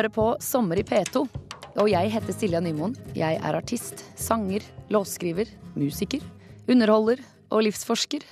Hører 0.00 0.14
på 0.16 0.30
Sommer 0.40 0.78
i 0.80 0.82
P2. 0.88 1.20
Og 1.76 1.88
jeg 1.90 2.08
heter 2.08 2.32
Silja 2.32 2.60
Nymoen. 2.64 2.94
Jeg 3.12 3.36
er 3.36 3.56
artist, 3.58 4.00
sanger, 4.16 4.64
låtskriver, 4.88 5.50
musiker, 5.76 6.22
underholder 6.72 7.18
og 7.52 7.66
livsforsker. 7.66 8.22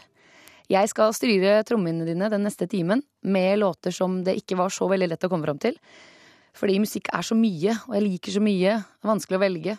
Jeg 0.73 0.89
skal 0.89 1.12
styre 1.12 1.59
trommene 1.69 2.06
dine 2.09 2.30
den 2.33 2.47
neste 2.48 2.65
timen 2.73 3.02
med 3.20 3.61
låter 3.61 3.92
som 3.92 4.23
det 4.25 4.39
ikke 4.41 4.56
var 4.56 4.73
så 4.73 4.89
veldig 4.89 5.11
lett 5.11 5.27
å 5.28 5.30
komme 5.34 5.45
fram 5.45 5.61
til. 5.61 5.77
Fordi 6.56 6.78
musikk 6.87 7.11
er 7.12 7.27
så 7.28 7.37
mye, 7.37 7.75
og 7.84 7.98
jeg 7.98 8.06
liker 8.06 8.37
så 8.39 8.42
mye. 8.47 8.78
Vanskelig 9.11 9.37
å 9.37 9.42
velge. 9.45 9.77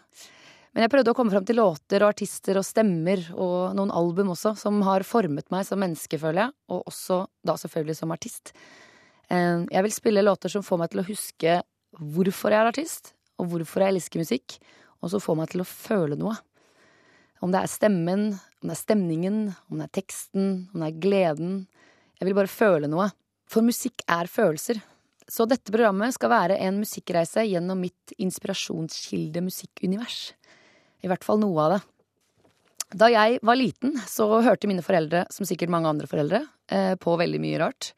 Men 0.76 0.86
jeg 0.86 0.94
prøvde 0.94 1.16
å 1.16 1.18
komme 1.18 1.34
fram 1.34 1.50
til 1.50 1.58
låter 1.58 2.06
og 2.06 2.12
artister 2.12 2.62
og 2.62 2.68
stemmer 2.70 3.26
og 3.34 3.74
noen 3.80 3.96
album 3.98 4.36
også, 4.36 4.54
som 4.62 4.78
har 4.86 5.08
formet 5.10 5.50
meg 5.50 5.66
som 5.66 5.82
menneske, 5.82 6.22
føler 6.22 6.44
jeg. 6.44 6.58
Og 6.70 6.94
også 6.94 7.24
da 7.50 7.58
selvfølgelig 7.58 7.98
som 8.04 8.14
artist. 8.14 8.54
Eh, 9.34 9.66
jeg 9.74 9.90
vil 9.90 9.98
spille 9.98 10.28
låter 10.30 10.54
som 10.54 10.62
får 10.62 10.84
meg 10.86 10.94
til 10.94 11.02
å 11.02 11.10
huske 11.10 11.60
hvorfor 11.98 12.54
jeg 12.54 12.62
er 12.62 12.70
artist, 12.70 13.14
og 13.40 13.50
hvorfor 13.54 13.84
jeg 13.84 13.96
elsker 13.96 14.22
musikk, 14.22 14.60
og 15.00 15.14
så 15.14 15.22
får 15.24 15.40
meg 15.40 15.52
til 15.54 15.64
å 15.64 15.70
føle 15.70 16.18
noe. 16.20 16.36
Om 17.40 17.54
det 17.54 17.64
er 17.64 17.72
stemmen, 17.72 18.26
om 18.60 18.68
det 18.68 18.76
er 18.76 18.82
stemningen, 18.82 19.38
om 19.72 19.80
det 19.80 19.88
er 19.88 19.96
teksten, 20.02 20.50
om 20.74 20.84
det 20.84 20.90
er 20.90 21.02
gleden. 21.06 21.54
Jeg 22.20 22.28
vil 22.28 22.36
bare 22.36 22.52
føle 22.52 22.90
noe. 22.92 23.08
For 23.50 23.66
musikk 23.66 24.04
er 24.12 24.30
følelser. 24.30 24.82
Så 25.30 25.46
dette 25.48 25.72
programmet 25.72 26.16
skal 26.16 26.34
være 26.34 26.58
en 26.66 26.82
musikkreise 26.82 27.46
gjennom 27.48 27.80
mitt 27.86 28.14
inspirasjonskilde 28.18 29.44
musikkunivers. 29.46 30.34
I 31.06 31.10
hvert 31.10 31.24
fall 31.24 31.40
noe 31.42 31.64
av 31.64 31.76
det. 31.76 31.82
Da 33.00 33.08
jeg 33.14 33.38
var 33.46 33.58
liten, 33.58 33.94
så 34.10 34.26
hørte 34.42 34.68
mine 34.68 34.84
foreldre, 34.84 35.28
som 35.30 35.46
sikkert 35.46 35.72
mange 35.72 35.92
andre 35.92 36.10
foreldre, 36.10 36.42
eh, 36.68 36.96
på 36.98 37.14
veldig 37.22 37.40
mye 37.40 37.60
rart. 37.62 37.94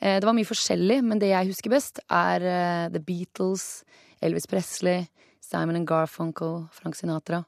Eh, 0.00 0.18
det 0.20 0.26
var 0.26 0.36
mye 0.36 0.48
forskjellig, 0.48 1.00
men 1.06 1.20
det 1.22 1.32
jeg 1.32 1.50
husker 1.52 1.72
best, 1.72 2.00
er 2.10 2.44
eh, 2.48 2.86
The 2.94 3.02
Beatles, 3.02 3.84
Elvis 4.24 4.48
Presley, 4.50 5.06
Simon 5.44 5.78
and 5.78 5.88
Garfunkel, 5.88 6.64
Frank 6.72 6.98
Sinatra. 6.98 7.44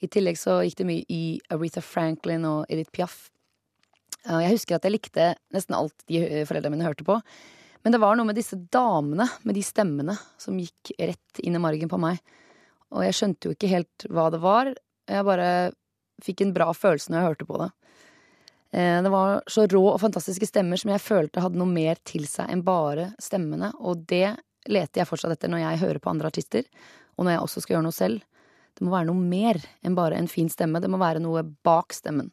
I 0.00 0.08
tillegg 0.08 0.38
så 0.40 0.60
gikk 0.64 0.80
det 0.80 0.88
mye 0.88 1.06
i 1.12 1.22
Aretha 1.52 1.82
Franklin 1.84 2.46
og 2.48 2.64
Edith 2.72 2.92
Piaf. 2.94 3.28
Jeg 4.24 4.52
husker 4.52 4.76
at 4.76 4.84
jeg 4.84 4.92
likte 4.92 5.26
nesten 5.52 5.76
alt 5.76 6.04
de 6.08 6.44
foreldrene 6.48 6.74
mine 6.74 6.84
hørte 6.84 7.04
på. 7.06 7.16
Men 7.84 7.94
det 7.94 8.00
var 8.02 8.16
noe 8.16 8.28
med 8.28 8.36
disse 8.36 8.58
damene, 8.72 9.26
med 9.48 9.56
de 9.56 9.62
stemmene, 9.64 10.16
som 10.40 10.58
gikk 10.60 10.92
rett 10.98 11.40
inn 11.40 11.56
i 11.56 11.62
margen 11.62 11.88
på 11.88 12.00
meg. 12.00 12.20
Og 12.92 13.04
jeg 13.06 13.16
skjønte 13.16 13.48
jo 13.48 13.56
ikke 13.56 13.70
helt 13.70 14.06
hva 14.12 14.26
det 14.32 14.40
var. 14.42 14.72
Jeg 15.08 15.26
bare 15.26 15.48
fikk 16.24 16.44
en 16.44 16.54
bra 16.56 16.68
følelse 16.76 17.12
når 17.12 17.20
jeg 17.20 17.30
hørte 17.30 17.48
på 17.48 17.60
det. 17.62 17.70
Eh, 18.72 19.02
det 19.02 19.10
var 19.10 19.42
så 19.50 19.66
rå 19.66 19.82
og 19.90 20.00
fantastiske 20.02 20.46
stemmer 20.46 20.78
som 20.78 20.92
jeg 20.92 21.02
følte 21.02 21.42
hadde 21.42 21.58
noe 21.58 21.70
mer 21.70 21.98
til 22.06 22.26
seg 22.30 22.52
enn 22.52 22.62
bare 22.66 23.10
stemmene, 23.22 23.72
og 23.82 24.04
det 24.10 24.36
leter 24.70 25.02
jeg 25.02 25.10
fortsatt 25.10 25.34
etter 25.34 25.50
når 25.50 25.64
jeg 25.64 25.80
hører 25.82 26.02
på 26.02 26.12
andre 26.12 26.30
artister, 26.30 26.66
og 27.16 27.26
når 27.26 27.34
jeg 27.34 27.44
også 27.46 27.62
skal 27.64 27.76
gjøre 27.76 27.86
noe 27.88 27.96
selv. 27.96 28.26
Det 28.78 28.86
må 28.86 28.92
være 28.94 29.10
noe 29.10 29.18
mer 29.32 29.58
enn 29.84 29.96
bare 29.98 30.18
en 30.20 30.30
fin 30.30 30.48
stemme. 30.48 30.80
Det 30.80 30.88
må 30.90 31.00
være 31.00 31.22
noe 31.22 31.42
bak 31.66 31.92
stemmen. 31.96 32.30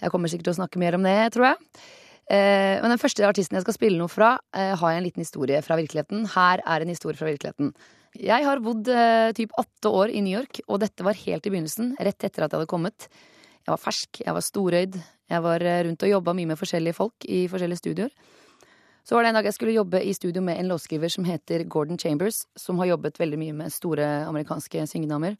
Jeg 0.00 0.12
kommer 0.12 0.32
sikkert 0.32 0.48
til 0.48 0.54
å 0.54 0.60
snakke 0.62 0.80
mer 0.80 0.96
om 0.96 1.04
det, 1.04 1.16
tror 1.34 1.50
jeg. 1.50 1.58
Eh, 2.30 2.80
men 2.80 2.94
den 2.94 3.02
første 3.02 3.26
artisten 3.28 3.58
jeg 3.58 3.66
skal 3.66 3.76
spille 3.76 4.00
noe 4.00 4.10
fra, 4.10 4.38
eh, 4.56 4.72
har 4.80 4.94
jeg 4.94 5.02
en 5.02 5.06
liten 5.06 5.22
historie 5.22 5.60
fra 5.66 5.76
virkeligheten. 5.76 6.24
Her 6.32 6.62
er 6.64 6.80
en 6.80 6.94
historie 6.94 7.18
fra 7.18 7.28
virkeligheten. 7.28 7.74
Jeg 8.16 8.42
har 8.42 8.58
bodd 8.58 8.88
typ 9.38 9.52
åtte 9.60 9.86
år 9.86 10.10
i 10.10 10.22
New 10.24 10.34
York, 10.34 10.64
og 10.66 10.80
dette 10.82 11.04
var 11.06 11.14
helt 11.14 11.44
i 11.46 11.52
begynnelsen, 11.52 11.92
rett 12.00 12.24
etter 12.26 12.42
at 12.42 12.50
jeg 12.50 12.58
hadde 12.58 12.72
kommet. 12.72 13.06
Jeg 13.70 13.76
var 13.76 13.84
fersk, 13.86 14.20
jeg 14.26 14.34
var 14.34 14.42
storøyd, 14.42 14.96
jeg 15.30 15.42
var 15.44 15.62
rundt 15.86 16.02
og 16.02 16.10
jobba 16.10 16.32
mye 16.34 16.48
med 16.50 16.58
forskjellige 16.58 16.96
folk 16.96 17.26
i 17.30 17.44
forskjellige 17.46 17.78
studioer. 17.78 18.10
Så 19.06 19.14
var 19.14 19.22
det 19.22 19.30
en 19.30 19.38
dag 19.38 19.46
jeg 19.46 19.54
skulle 19.54 19.76
jobbe 19.76 20.00
i 20.02 20.14
studio 20.14 20.42
med 20.42 20.58
en 20.58 20.72
låtskriver 20.72 21.12
som 21.14 21.28
heter 21.28 21.62
Gordon 21.70 21.98
Chambers, 21.98 22.40
som 22.58 22.82
har 22.82 22.90
jobbet 22.90 23.20
veldig 23.22 23.38
mye 23.38 23.54
med 23.60 23.70
store 23.70 24.08
amerikanske 24.26 24.82
syngedamer. 24.90 25.38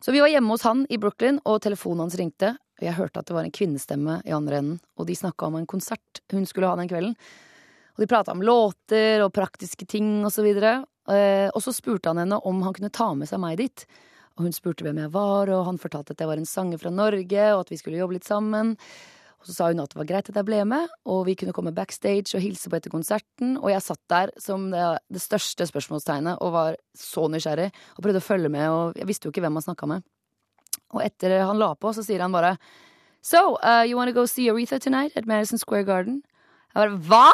Så 0.00 0.16
vi 0.16 0.24
var 0.24 0.32
hjemme 0.32 0.56
hos 0.56 0.64
han 0.64 0.86
i 0.88 0.96
Brooklyn, 0.96 1.42
og 1.44 1.60
telefonen 1.68 2.06
hans 2.06 2.16
ringte. 2.16 2.54
Og 2.80 2.88
jeg 2.88 2.96
hørte 2.96 3.20
at 3.20 3.28
det 3.28 3.36
var 3.36 3.44
en 3.44 3.52
kvinnestemme 3.60 4.18
i 4.24 4.32
andre 4.32 4.62
enden, 4.62 4.80
og 4.96 5.10
de 5.10 5.20
snakka 5.20 5.50
om 5.50 5.60
en 5.60 5.68
konsert 5.68 6.22
hun 6.32 6.48
skulle 6.48 6.72
ha 6.72 6.80
den 6.80 6.88
kvelden. 6.88 7.16
Og 7.92 8.04
de 8.06 8.08
prata 8.08 8.32
om 8.32 8.40
låter 8.40 9.20
og 9.20 9.34
praktiske 9.36 9.84
ting 9.84 10.22
og 10.24 10.32
så 10.32 10.46
videre. 10.46 10.78
Eh, 11.12 11.52
og 11.52 11.60
så 11.60 11.76
spurte 11.76 12.08
han 12.08 12.24
henne 12.24 12.40
om 12.40 12.64
han 12.64 12.72
kunne 12.72 12.94
ta 12.94 13.10
med 13.12 13.28
seg 13.28 13.42
meg 13.44 13.58
dit. 13.60 13.84
Og 14.38 14.46
hun 14.46 14.54
spurte 14.54 14.86
hvem 14.86 15.00
jeg 15.02 15.10
var, 15.10 15.50
og 15.50 15.64
han 15.66 15.80
fortalte 15.82 16.14
at 16.14 16.20
jeg 16.22 16.30
var 16.30 16.38
en 16.38 16.46
sanger 16.46 16.78
fra 16.78 16.92
Norge, 16.94 17.46
og 17.56 17.64
at 17.64 17.72
vi 17.72 17.78
skulle 17.80 17.98
jobbe 17.98 18.14
litt 18.14 18.28
sammen. 18.28 18.76
Og 19.38 19.48
så 19.48 19.54
sa 19.54 19.68
hun 19.70 19.82
at 19.82 19.90
det 19.90 19.98
var 19.98 20.06
greit 20.06 20.30
at 20.30 20.38
jeg 20.38 20.46
ble 20.46 20.60
med, 20.66 20.94
og 21.10 21.24
vi 21.28 21.34
kunne 21.38 21.54
komme 21.54 21.74
backstage 21.74 22.34
og 22.38 22.42
hilse 22.42 22.70
på 22.70 22.78
etter 22.78 22.94
konserten. 22.94 23.56
Og 23.58 23.70
jeg 23.70 23.84
satt 23.84 24.02
der 24.10 24.32
som 24.42 24.68
det, 24.70 24.84
det 25.14 25.22
største 25.22 25.66
spørsmålstegnet 25.70 26.38
og 26.42 26.54
var 26.54 26.78
så 26.98 27.26
nysgjerrig 27.30 27.68
og 27.96 28.02
prøvde 28.06 28.22
å 28.22 28.28
følge 28.28 28.50
med, 28.54 28.66
og 28.70 28.98
jeg 28.98 29.10
visste 29.10 29.28
jo 29.28 29.34
ikke 29.34 29.42
hvem 29.46 29.58
han 29.58 29.66
snakka 29.66 29.90
med. 29.90 30.06
Og 30.94 31.04
etter 31.04 31.36
han 31.42 31.60
la 31.60 31.72
på, 31.74 31.92
så 31.94 32.06
sier 32.06 32.22
han 32.24 32.34
bare 32.34 32.56
So, 33.20 33.58
uh, 33.66 33.82
you 33.82 33.96
wanna 33.98 34.14
go 34.14 34.26
see 34.30 34.46
Aretha 34.48 34.78
tonight 34.78 35.16
at 35.18 35.26
Madison 35.26 35.58
Square 35.58 35.84
Garden? 35.84 36.22
Jeg 36.74 36.78
bare 36.78 36.98
Hva?! 37.10 37.30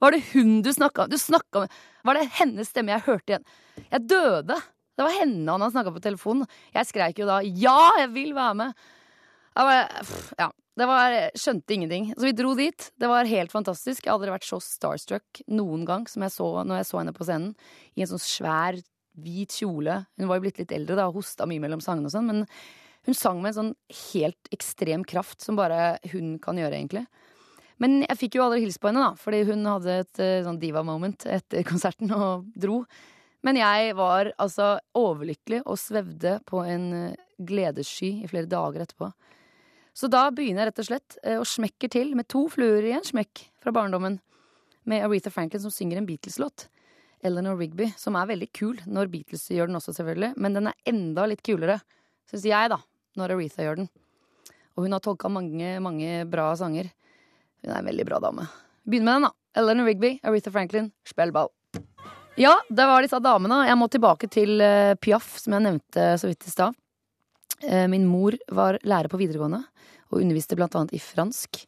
Var 0.00 0.16
det 0.16 0.22
hun 0.32 0.62
du 0.64 0.72
snakka 0.72 1.04
med? 1.04 1.12
Du 1.12 1.20
snakka 1.20 1.66
med 1.66 1.80
Var 2.08 2.16
det 2.16 2.28
hennes 2.38 2.70
stemme 2.72 2.94
jeg 2.94 3.04
hørte 3.04 3.34
igjen? 3.34 3.48
Jeg 3.90 4.06
døde! 4.08 4.56
Det 5.00 5.06
var 5.06 5.16
henne 5.16 5.48
han 5.48 5.62
hadde 5.64 5.72
snakka 5.72 5.94
på 5.94 6.02
telefonen. 6.04 6.48
Jeg 6.74 6.88
skreik 6.90 7.20
jo 7.22 7.28
da 7.28 7.38
ja, 7.40 7.78
jeg 8.02 8.10
vil 8.12 8.34
være 8.36 8.56
med! 8.58 8.88
Jeg 9.50 9.66
bare, 9.66 10.02
ja, 10.38 10.48
det 10.76 10.86
var, 10.88 11.14
skjønte 11.40 11.74
ingenting. 11.74 12.10
Så 12.12 12.28
vi 12.28 12.34
dro 12.36 12.52
dit. 12.58 12.90
Det 13.00 13.08
var 13.08 13.28
helt 13.28 13.52
fantastisk. 13.52 14.04
Jeg 14.04 14.12
har 14.12 14.18
aldri 14.18 14.34
vært 14.34 14.48
så 14.48 14.60
starstruck 14.60 15.40
noen 15.48 15.86
gang 15.88 16.04
som 16.08 16.24
jeg 16.26 16.34
så 16.36 16.50
når 16.68 16.82
jeg 16.82 16.88
så 16.90 17.00
henne 17.00 17.16
på 17.16 17.26
scenen. 17.26 17.54
I 17.96 18.04
en 18.04 18.10
sånn 18.12 18.22
svær, 18.22 18.78
hvit 19.20 19.56
kjole. 19.62 20.02
Hun 20.20 20.28
var 20.28 20.38
jo 20.38 20.44
blitt 20.44 20.60
litt 20.60 20.76
eldre 20.76 21.00
da, 21.00 21.08
og 21.08 21.16
hosta 21.22 21.48
mye 21.48 21.64
mellom 21.64 21.80
sangene 21.84 22.12
og 22.12 22.14
sånn. 22.14 22.28
Men 22.28 22.44
hun 23.08 23.16
sang 23.16 23.40
med 23.40 23.54
en 23.54 23.58
sånn 23.58 23.74
helt 24.12 24.52
ekstrem 24.52 25.08
kraft 25.08 25.40
som 25.40 25.56
bare 25.56 25.96
hun 26.12 26.36
kan 26.44 26.60
gjøre, 26.60 26.76
egentlig. 26.76 27.06
Men 27.80 28.02
jeg 28.04 28.20
fikk 28.20 28.36
jo 28.36 28.44
aldri 28.44 28.66
hilst 28.66 28.80
på 28.82 28.90
henne, 28.92 29.00
da, 29.00 29.16
fordi 29.16 29.46
hun 29.48 29.64
hadde 29.64 30.02
et 30.02 30.20
uh, 30.20 30.42
sånn 30.44 30.60
diva-moment 30.60 31.24
etter 31.32 31.64
konserten 31.68 32.12
og 32.12 32.44
dro. 32.52 32.82
Men 33.46 33.56
jeg 33.56 33.94
var 33.96 34.32
altså 34.40 34.74
overlykkelig 34.98 35.62
og 35.64 35.78
svevde 35.80 36.38
på 36.48 36.60
en 36.68 36.86
uh, 36.92 37.20
gledessky 37.40 38.20
i 38.20 38.28
flere 38.30 38.50
dager 38.50 38.84
etterpå. 38.84 39.10
Så 39.96 40.10
da 40.12 40.26
begynner 40.32 40.64
jeg 40.64 40.70
rett 40.70 40.82
og 40.82 40.86
slett 40.86 41.16
og 41.20 41.42
å 41.42 41.48
smekker 41.48 41.90
til 41.92 42.12
med 42.16 42.28
to 42.30 42.44
fluer 42.52 42.84
i 42.86 42.92
en 42.96 43.06
smekk 43.06 43.42
fra 43.62 43.72
barndommen. 43.74 44.20
Med 44.88 45.04
Aretha 45.04 45.32
Franklin 45.32 45.62
som 45.64 45.72
synger 45.74 46.00
en 46.00 46.06
Beatles-låt. 46.08 46.68
Eleanor 47.26 47.58
Rigby, 47.60 47.90
som 48.00 48.16
er 48.16 48.30
veldig 48.30 48.48
kul 48.56 48.78
når 48.88 49.10
Beatles 49.12 49.44
gjør 49.52 49.68
den 49.68 49.76
også, 49.76 49.92
selvfølgelig. 49.98 50.32
Men 50.40 50.56
den 50.56 50.70
er 50.70 50.88
enda 50.88 51.26
litt 51.28 51.42
kulere, 51.44 51.80
syns 52.30 52.46
jeg, 52.48 52.70
da, 52.72 52.80
når 53.20 53.34
Aretha 53.36 53.66
gjør 53.66 53.82
den. 53.82 53.90
Og 54.76 54.86
hun 54.86 54.96
har 54.96 55.04
tolka 55.04 55.28
mange, 55.28 55.74
mange 55.84 56.24
bra 56.30 56.48
sanger. 56.56 56.88
Hun 57.60 57.74
er 57.74 57.82
en 57.82 57.90
veldig 57.90 58.08
bra 58.08 58.22
dame. 58.24 58.48
Begynn 58.88 59.04
med 59.04 59.18
den, 59.18 59.28
da. 59.28 59.60
Eleanor 59.60 59.90
Rigby, 59.90 60.14
Aretha 60.24 60.52
Franklin, 60.54 60.92
spill 61.04 61.34
ball. 61.34 61.52
Ja, 62.38 62.54
det 62.68 62.86
var 62.86 63.02
disse 63.02 63.18
damene. 63.22 63.64
Jeg 63.66 63.78
må 63.78 63.88
tilbake 63.90 64.28
til 64.30 64.60
uh, 64.62 64.94
Piaf, 65.02 65.32
som 65.42 65.56
jeg 65.56 65.64
nevnte 65.66 66.06
så 66.20 66.30
vidt 66.30 66.46
i 66.46 66.52
stad. 66.52 66.76
Uh, 67.64 67.86
min 67.90 68.06
mor 68.08 68.36
var 68.54 68.78
lærer 68.86 69.10
på 69.10 69.18
videregående 69.20 69.64
og 70.10 70.22
underviste 70.22 70.56
blant 70.58 70.76
annet 70.78 70.94
i 70.96 71.02
fransk. 71.02 71.64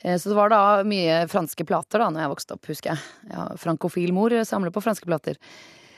Eh, 0.00 0.16
så 0.20 0.30
det 0.30 0.36
var 0.36 0.52
da 0.52 0.60
mye 0.88 1.24
franske 1.28 1.64
plater 1.68 2.00
da 2.00 2.06
når 2.12 2.22
jeg 2.22 2.32
vokste 2.32 2.56
opp, 2.56 2.68
husker 2.70 2.92
jeg. 2.92 3.02
Ja, 3.32 3.48
frankofil 3.60 4.14
mor 4.16 4.32
samler 4.48 4.72
på 4.72 4.80
franske 4.84 5.08
plater. 5.08 5.36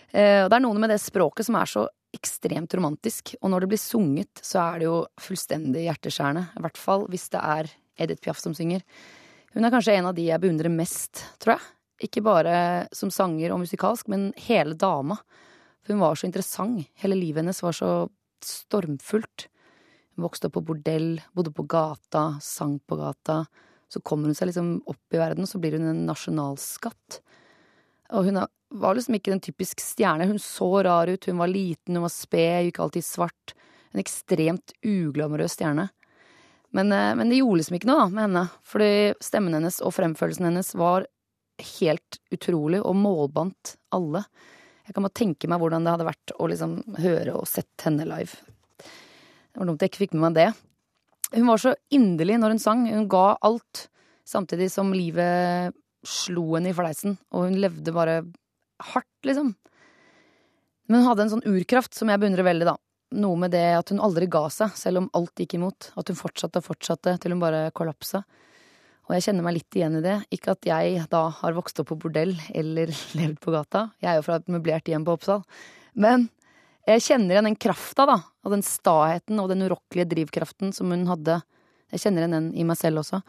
Og 0.09 0.49
det 0.49 0.57
er 0.57 0.63
noe 0.65 0.81
med 0.81 0.91
det 0.91 0.97
språket 1.03 1.47
som 1.47 1.59
er 1.61 1.69
så 1.71 1.85
ekstremt 2.17 2.75
romantisk, 2.75 3.35
og 3.43 3.53
når 3.53 3.65
det 3.65 3.71
blir 3.75 3.81
sunget, 3.83 4.43
så 4.43 4.63
er 4.65 4.81
det 4.81 4.89
jo 4.89 4.97
fullstendig 5.21 5.85
hjerteskjærende. 5.85 6.47
I 6.57 6.63
hvert 6.65 6.81
fall 6.81 7.05
hvis 7.13 7.29
det 7.35 7.43
er 7.43 7.71
Edith 8.01 8.25
Piaf 8.25 8.41
som 8.41 8.55
synger. 8.57 8.83
Hun 9.55 9.67
er 9.67 9.75
kanskje 9.75 9.99
en 9.99 10.09
av 10.11 10.17
de 10.17 10.29
jeg 10.31 10.43
beundrer 10.43 10.73
mest, 10.73 11.25
tror 11.43 11.57
jeg. 11.57 11.67
Ikke 12.03 12.23
bare 12.23 12.87
som 12.95 13.11
sanger 13.11 13.53
og 13.53 13.63
musikalsk, 13.65 14.09
men 14.13 14.31
hele 14.47 14.77
dama. 14.79 15.19
For 15.83 15.95
hun 15.95 16.03
var 16.03 16.19
så 16.19 16.29
interessant. 16.29 16.87
Hele 17.03 17.19
livet 17.19 17.43
hennes 17.43 17.63
var 17.65 17.75
så 17.75 17.93
stormfullt. 18.45 19.49
Hun 20.15 20.27
Vokste 20.27 20.49
opp 20.49 20.59
på 20.59 20.65
bordell, 20.71 21.17
bodde 21.35 21.55
på 21.55 21.67
gata, 21.71 22.39
sang 22.43 22.79
på 22.79 22.99
gata. 23.01 23.45
Så 23.89 24.03
kommer 24.05 24.29
hun 24.29 24.37
seg 24.37 24.51
liksom 24.51 24.77
opp 24.87 25.15
i 25.15 25.21
verden, 25.21 25.47
og 25.47 25.51
så 25.51 25.61
blir 25.63 25.79
hun 25.79 25.89
en 25.91 26.07
nasjonalskatt. 26.07 27.21
Og 28.15 28.29
hun 28.29 28.41
var 28.69 28.97
liksom 28.97 29.17
ikke 29.17 29.33
den 29.33 29.43
typisk 29.45 29.81
stjerne. 29.83 30.29
Hun 30.29 30.41
så 30.43 30.71
rar 30.85 31.11
ut, 31.11 31.25
hun 31.25 31.41
var 31.41 31.51
liten, 31.51 31.97
hun 31.97 32.05
var 32.07 32.15
sped, 32.15 32.69
gikk 32.69 32.83
alltid 32.85 33.07
svart. 33.07 33.55
En 33.93 34.03
ekstremt 34.03 34.75
uglamorøs 34.85 35.57
stjerne. 35.57 35.89
Men, 36.71 36.93
eh, 36.93 37.15
men, 37.15 37.29
det 37.29 37.41
gjorde 37.41 37.63
liksom 37.63 37.79
ikke 37.79 37.89
noe 37.89 38.03
da, 38.03 38.09
med 38.13 38.27
henne, 38.27 38.43
fordi 38.67 38.91
stemmen 39.25 39.57
hennes 39.57 39.81
og 39.81 39.95
fremførelsen 39.97 40.51
hennes 40.51 40.75
var 40.77 41.07
helt 41.59 42.21
utrolig, 42.35 42.81
og 42.83 42.97
målbandt 42.97 43.77
alle. 43.95 44.25
Jeg 44.87 44.97
kan 44.97 45.05
bare 45.05 45.19
tenke 45.21 45.51
meg 45.51 45.61
hvordan 45.61 45.85
det 45.85 45.93
hadde 45.95 46.09
vært 46.09 46.33
å 46.39 46.49
liksom 46.49 46.79
høre 47.03 47.35
og 47.37 47.49
sett 47.51 47.85
henne 47.85 48.07
live. 48.09 48.39
Det 48.79 49.61
var 49.61 49.69
dumt 49.69 49.83
jeg 49.85 49.93
ikke 49.93 50.05
fikk 50.07 50.17
med 50.17 50.25
meg 50.29 50.39
det. 50.39 50.49
Hun 51.35 51.49
var 51.51 51.61
så 51.61 51.75
inderlig 51.93 52.39
når 52.41 52.55
hun 52.55 52.63
sang. 52.63 52.87
Hun 52.89 53.09
ga 53.11 53.27
alt, 53.45 53.89
samtidig 54.29 54.71
som 54.73 54.95
livet 54.97 55.77
slo 56.07 56.55
henne 56.55 56.73
i 56.73 56.77
fleisen. 56.77 57.19
Og 57.35 57.49
hun 57.49 57.59
levde 57.61 57.93
bare 57.93 58.23
hardt, 58.95 59.19
liksom. 59.27 59.53
Men 60.89 61.03
hun 61.03 61.09
hadde 61.11 61.27
en 61.27 61.33
sånn 61.35 61.49
urkraft 61.51 61.97
som 61.97 62.09
jeg 62.09 62.23
beundrer 62.23 62.47
veldig, 62.47 62.69
da. 62.71 62.79
Noe 63.19 63.41
med 63.41 63.53
det 63.53 63.67
at 63.77 63.93
hun 63.93 64.01
aldri 64.05 64.29
ga 64.31 64.47
seg, 64.53 64.73
selv 64.77 65.03
om 65.03 65.11
alt 65.17 65.41
gikk 65.41 65.59
imot. 65.59 65.91
At 66.01 66.09
hun 66.09 66.17
fortsatte 66.17 66.63
og 66.63 66.69
fortsatte 66.71 67.17
til 67.21 67.35
hun 67.35 67.43
bare 67.43 67.69
kollapsa. 67.77 68.23
Og 69.09 69.17
jeg 69.17 69.25
kjenner 69.25 69.45
meg 69.47 69.57
litt 69.57 69.77
igjen 69.79 69.99
i 69.99 70.05
det. 70.05 70.17
Ikke 70.37 70.53
at 70.53 70.67
jeg 70.69 71.05
da 71.09 71.23
har 71.41 71.57
vokst 71.57 71.81
opp 71.81 71.89
på 71.91 71.99
bordell 72.05 72.35
eller 72.53 72.93
levd 73.19 73.39
på 73.41 73.55
gata. 73.55 73.89
Jeg 74.05 74.11
er 74.13 74.19
jo 74.21 74.27
fra 74.27 74.37
et 74.37 74.51
møblert 74.53 74.91
hjem 74.91 75.07
på 75.07 75.15
Oppsal. 75.17 75.45
Men 75.97 76.29
jeg 76.89 77.05
kjenner 77.07 77.37
igjen 77.37 77.49
den 77.51 77.61
krafta, 77.61 78.05
da. 78.09 78.19
Og 78.45 78.53
den 78.53 78.65
staheten 78.65 79.41
og 79.41 79.49
den 79.53 79.65
urokkelige 79.65 80.11
drivkraften 80.13 80.75
som 80.77 80.93
hun 80.93 81.07
hadde. 81.09 81.41
Jeg 81.93 82.05
kjenner 82.05 82.25
igjen 82.25 82.37
den 82.37 82.51
i 82.61 82.69
meg 82.69 82.77
selv 82.81 83.01
også. 83.03 83.23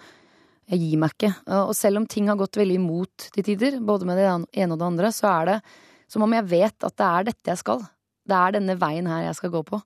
Jeg 0.70 0.84
gir 0.84 1.00
meg 1.02 1.16
ikke. 1.16 1.32
Og 1.64 1.74
selv 1.78 2.02
om 2.02 2.10
ting 2.12 2.28
har 2.30 2.38
gått 2.40 2.60
veldig 2.60 2.76
imot 2.78 3.30
til 3.34 3.48
tider, 3.48 3.80
både 3.80 4.08
med 4.08 4.20
det 4.20 4.28
ene 4.30 4.76
og 4.76 4.82
det 4.82 4.90
andre, 4.92 5.14
så 5.16 5.32
er 5.32 5.50
det 5.54 5.58
som 6.12 6.26
om 6.26 6.36
jeg 6.36 6.48
vet 6.50 6.86
at 6.86 7.00
det 7.00 7.08
er 7.08 7.28
dette 7.32 7.54
jeg 7.54 7.62
skal. 7.64 7.82
Det 8.30 8.38
er 8.38 8.56
denne 8.58 8.76
veien 8.82 9.08
her 9.10 9.26
jeg 9.30 9.40
skal 9.40 9.54
gå 9.56 9.64
på. 9.66 9.80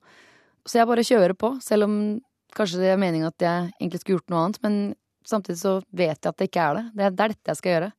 Så 0.66 0.80
jeg 0.80 0.88
bare 0.88 1.06
kjører 1.06 1.36
på, 1.38 1.54
selv 1.64 1.86
om 1.86 1.96
kanskje 2.56 2.82
det 2.82 2.92
er 2.92 3.00
meningen 3.00 3.28
at 3.28 3.42
jeg 3.42 3.72
egentlig 3.78 4.00
skulle 4.00 4.18
gjort 4.18 4.32
noe 4.32 4.44
annet, 4.44 4.60
men 4.64 4.76
samtidig 5.28 5.60
så 5.60 5.76
vet 5.90 6.18
jeg 6.18 6.30
at 6.30 6.40
det 6.40 6.48
ikke 6.50 6.64
er 6.64 6.78
det. 6.78 6.84
Det 6.94 7.04
er, 7.04 7.14
det 7.14 7.24
er 7.24 7.34
dette 7.34 7.52
jeg 7.52 7.60
skal 7.60 7.74
gjøre. 7.74 7.92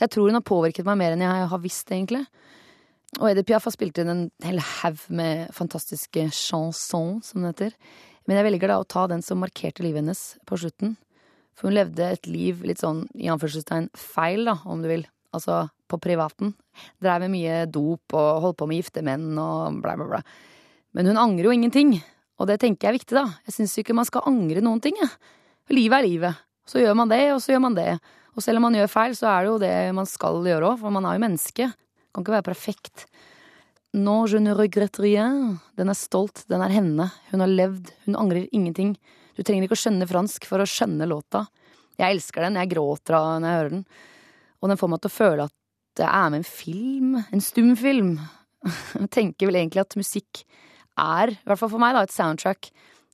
Jeg 0.00 0.12
tror 0.14 0.30
hun 0.30 0.38
har 0.38 0.46
påvirket 0.50 0.88
meg 0.88 1.00
mer 1.00 1.16
enn 1.16 1.26
jeg 1.26 1.50
har 1.52 1.62
visst, 1.62 1.92
egentlig. 1.92 2.24
Og 3.18 3.26
Edith 3.30 3.48
Piaf 3.48 3.66
har 3.66 3.74
spilt 3.74 3.98
inn 3.98 4.12
en 4.12 4.24
hel 4.46 4.60
haug 4.62 5.00
med 5.10 5.50
fantastiske 5.56 6.28
chansons, 6.36 7.32
som 7.32 7.42
det 7.42 7.54
heter. 7.54 7.78
Men 8.28 8.38
jeg 8.38 8.46
velger 8.46 8.70
da 8.70 8.78
å 8.80 8.86
ta 8.86 9.06
den 9.10 9.24
som 9.26 9.40
markerte 9.42 9.82
livet 9.82 10.04
hennes 10.04 10.22
på 10.46 10.58
slutten. 10.62 10.94
For 11.58 11.68
hun 11.68 11.76
levde 11.76 12.06
et 12.06 12.28
liv 12.30 12.62
litt 12.64 12.80
sånn 12.80 13.02
i 13.18 13.28
anførselstegn 13.32 13.90
feil, 13.98 14.46
da, 14.48 14.60
om 14.64 14.84
du 14.84 14.88
vil. 14.92 15.04
Altså 15.34 15.64
på 15.90 15.98
privaten. 16.02 16.54
Dreiv 17.02 17.26
med 17.26 17.34
mye 17.34 17.64
dop 17.70 18.14
og 18.14 18.44
holdt 18.44 18.60
på 18.60 18.68
med 18.70 18.80
gifte 18.80 19.02
menn 19.04 19.34
og 19.38 19.82
bla, 19.82 19.96
bla, 19.98 20.06
bla. 20.06 20.22
Men 20.96 21.10
hun 21.10 21.20
angrer 21.20 21.50
jo 21.50 21.54
ingenting. 21.54 21.96
Og 22.40 22.48
det 22.48 22.60
tenker 22.62 22.88
jeg 22.88 22.94
er 22.94 22.98
viktig, 22.98 23.16
da. 23.18 23.26
Jeg 23.46 23.56
syns 23.58 23.76
ikke 23.82 23.96
man 23.96 24.08
skal 24.08 24.24
angre 24.30 24.62
noen 24.64 24.80
ting, 24.82 24.96
jeg. 24.98 25.10
Livet 25.74 25.98
er 25.98 26.06
livet. 26.06 26.46
Så 26.68 26.82
gjør 26.82 26.96
man 26.98 27.10
det, 27.10 27.22
og 27.34 27.40
så 27.42 27.54
gjør 27.54 27.64
man 27.66 27.76
det. 27.78 27.92
Og 28.36 28.44
selv 28.44 28.60
om 28.60 28.68
man 28.68 28.76
gjør 28.78 28.90
feil, 28.92 29.16
så 29.18 29.30
er 29.32 29.44
det 29.44 29.50
jo 29.50 29.60
det 29.62 29.74
man 29.96 30.08
skal 30.08 30.42
gjøre 30.46 30.72
òg, 30.72 30.80
for 30.82 30.94
man 30.94 31.08
er 31.08 31.16
jo 31.16 31.24
menneske. 31.24 31.70
Kan 32.10 32.24
ikke 32.24 32.36
være 32.36 32.48
perfekt. 32.50 33.06
No, 33.96 34.22
je 34.30 34.38
ne 34.42 34.54
regrette 34.54 35.02
rien. 35.02 35.56
Den 35.78 35.90
er 35.90 35.98
stolt, 35.98 36.44
den 36.50 36.62
er 36.62 36.72
henne. 36.74 37.08
Hun 37.32 37.42
har 37.42 37.50
levd, 37.50 37.90
hun 38.06 38.18
angrer 38.18 38.46
ingenting. 38.54 38.94
Du 39.34 39.42
trenger 39.42 39.66
ikke 39.66 39.78
å 39.78 39.82
skjønne 39.82 40.08
fransk 40.10 40.46
for 40.46 40.62
å 40.62 40.68
skjønne 40.68 41.08
låta. 41.10 41.46
Jeg 41.98 42.16
elsker 42.16 42.46
den, 42.46 42.58
jeg 42.60 42.70
gråter 42.70 43.16
når 43.16 43.48
jeg 43.48 43.58
hører 43.58 43.74
den. 43.74 43.82
Og 44.60 44.70
den 44.70 44.80
får 44.80 44.92
meg 44.92 45.02
til 45.02 45.10
å 45.10 45.16
føle 45.16 45.48
at 45.48 45.56
det 45.98 46.06
er 46.06 46.30
med 46.30 46.40
en 46.40 46.46
film, 46.46 47.16
en 47.20 47.42
stum 47.42 47.72
film. 47.76 48.12
Jeg 48.94 49.08
tenker 49.10 49.48
vel 49.48 49.58
egentlig 49.58 49.80
at 49.82 49.96
musikk 49.98 50.42
er, 51.00 51.32
i 51.32 51.48
hvert 51.48 51.58
fall 51.58 51.72
for 51.72 51.82
meg, 51.82 51.96
da, 51.96 52.04
et 52.04 52.14
soundtrack 52.14 52.68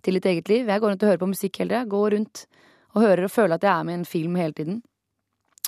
til 0.04 0.18
ditt 0.18 0.26
eget 0.28 0.50
liv. 0.50 0.68
Jeg 0.68 0.82
går 0.82 0.92
rundt 0.92 1.04
og 1.06 1.10
hører 1.10 1.22
på 1.22 1.28
musikk 1.30 1.60
hele 1.62 1.72
tida. 1.72 1.88
Går 1.90 2.16
rundt 2.16 2.42
og 2.96 3.04
hører 3.04 3.26
og 3.26 3.32
føler 3.32 3.58
at 3.58 3.66
jeg 3.66 3.72
er 3.72 3.86
med 3.86 3.98
i 3.98 4.00
en 4.00 4.08
film 4.08 4.38
hele 4.40 4.56
tiden. 4.56 4.80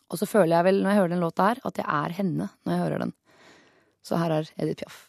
Og 0.09 0.17
så 0.21 0.27
føler 0.29 0.57
jeg 0.57 0.67
vel, 0.71 0.81
når 0.81 0.91
jeg 0.91 1.01
hører 1.03 1.13
den 1.13 1.23
låta 1.23 1.51
her, 1.51 1.61
at 1.69 1.81
jeg 1.81 1.87
er 1.87 2.17
henne 2.17 2.49
når 2.65 2.73
jeg 2.73 2.83
hører 2.87 3.05
den. 3.05 3.15
Så 4.05 4.21
her 4.21 4.33
er 4.39 4.51
Edith 4.57 4.81
Piaf. 4.81 5.03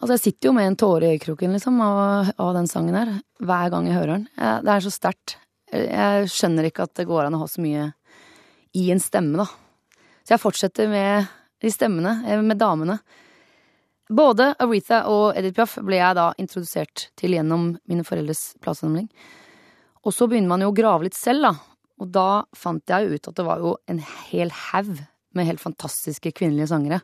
Altså, 0.00 0.16
jeg 0.16 0.22
sitter 0.24 0.48
jo 0.48 0.54
med 0.56 0.66
en 0.66 0.76
tåre 0.80 1.06
i 1.06 1.14
øyekroken, 1.14 1.52
liksom, 1.54 1.76
av, 1.84 2.32
av, 2.34 2.48
den 2.56 2.66
sangen 2.66 2.96
her. 2.96 3.10
Hver 3.38 3.68
gang 3.70 3.86
jeg 3.86 3.98
hører 4.00 4.14
den. 4.16 4.24
Jeg, 4.34 4.64
det 4.66 4.72
er 4.72 4.86
så 4.86 4.90
sterkt. 4.90 5.36
Jeg 5.72 6.32
skjønner 6.32 6.66
ikke 6.68 6.88
at 6.88 6.94
det 6.98 7.06
går 7.06 7.28
an 7.28 7.36
å 7.36 7.42
ha 7.44 7.46
så 7.48 7.62
mye 7.62 7.84
i 8.74 8.88
en 8.90 9.02
stemme, 9.02 9.44
da. 9.44 9.46
Så 10.24 10.34
jeg 10.34 10.42
fortsetter 10.42 10.90
med 10.90 11.28
de 11.62 11.70
stemmene, 11.70 12.16
eh, 12.26 12.42
med 12.42 12.58
damene. 12.58 12.98
Både 14.12 14.50
Aretha 14.60 15.04
og 15.12 15.36
Edith 15.38 15.54
Piaf 15.60 15.76
ble 15.84 16.00
jeg 16.00 16.18
da 16.18 16.26
introdusert 16.40 17.06
til 17.20 17.36
gjennom 17.36 17.70
mine 17.88 18.04
foreldres 18.08 18.56
platesamling. 18.64 19.06
Og 20.02 20.14
så 20.14 20.26
begynner 20.26 20.50
man 20.50 20.64
jo 20.64 20.72
å 20.72 20.76
grave 20.76 21.06
litt 21.06 21.16
selv, 21.18 21.46
da. 21.46 21.52
Og 22.02 22.10
da 22.10 22.42
fant 22.58 22.82
jeg 22.90 23.06
jo 23.06 23.14
ut 23.18 23.28
at 23.30 23.38
det 23.38 23.46
var 23.46 23.62
jo 23.62 23.76
en 23.90 24.00
hel 24.30 24.50
haug 24.50 24.96
med 25.32 25.48
helt 25.48 25.62
fantastiske 25.62 26.32
kvinnelige 26.34 26.72
sangere. 26.72 27.00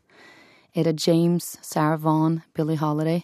Ada 0.76 0.92
James, 0.98 1.56
Sarah 1.62 2.00
Vaughan, 2.02 2.40
Billie 2.54 2.80
Holiday. 2.80 3.22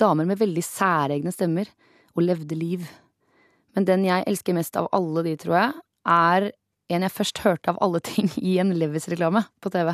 Damer 0.00 0.26
med 0.26 0.40
veldig 0.40 0.64
særegne 0.64 1.32
stemmer, 1.34 1.68
og 2.16 2.24
levde 2.24 2.56
liv. 2.56 2.88
Men 3.76 3.86
den 3.88 4.04
jeg 4.08 4.24
elsker 4.28 4.56
mest 4.56 4.76
av 4.80 4.88
alle 4.96 5.24
de, 5.28 5.36
tror 5.40 5.56
jeg, 5.58 5.82
er 6.08 6.48
en 6.92 7.06
jeg 7.06 7.14
først 7.14 7.40
hørte 7.44 7.72
av 7.72 7.80
alle 7.84 8.02
ting 8.04 8.28
i 8.50 8.58
en 8.62 8.72
Levis-reklame 8.76 9.44
på 9.62 9.72
TV. 9.72 9.92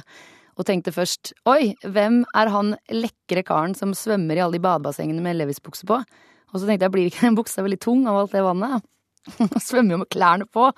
Og 0.59 0.67
tenkte 0.67 0.94
først 0.94 1.32
oi, 1.47 1.75
hvem 1.87 2.25
er 2.38 2.50
han 2.50 2.75
lekre 2.91 3.44
karen 3.47 3.76
som 3.79 3.94
svømmer 3.94 4.38
i 4.38 4.43
alle 4.43 4.59
de 4.59 4.64
badebassengene 4.64 5.23
med 5.23 5.38
Levis-bukse 5.38 5.87
på? 5.87 6.00
Og 6.49 6.56
så 6.56 6.64
tenkte 6.64 6.87
jeg 6.88 6.94
blir 6.94 7.11
ikke 7.11 7.26
den 7.26 7.38
buksa 7.38 7.62
veldig 7.62 7.81
tung 7.82 8.06
av 8.11 8.23
alt 8.23 8.35
det 8.35 8.43
vannet? 8.47 8.87
Svømmer 9.69 9.96
jo 9.96 10.02
med 10.04 10.12
klærne 10.12 10.46
på. 10.50 10.70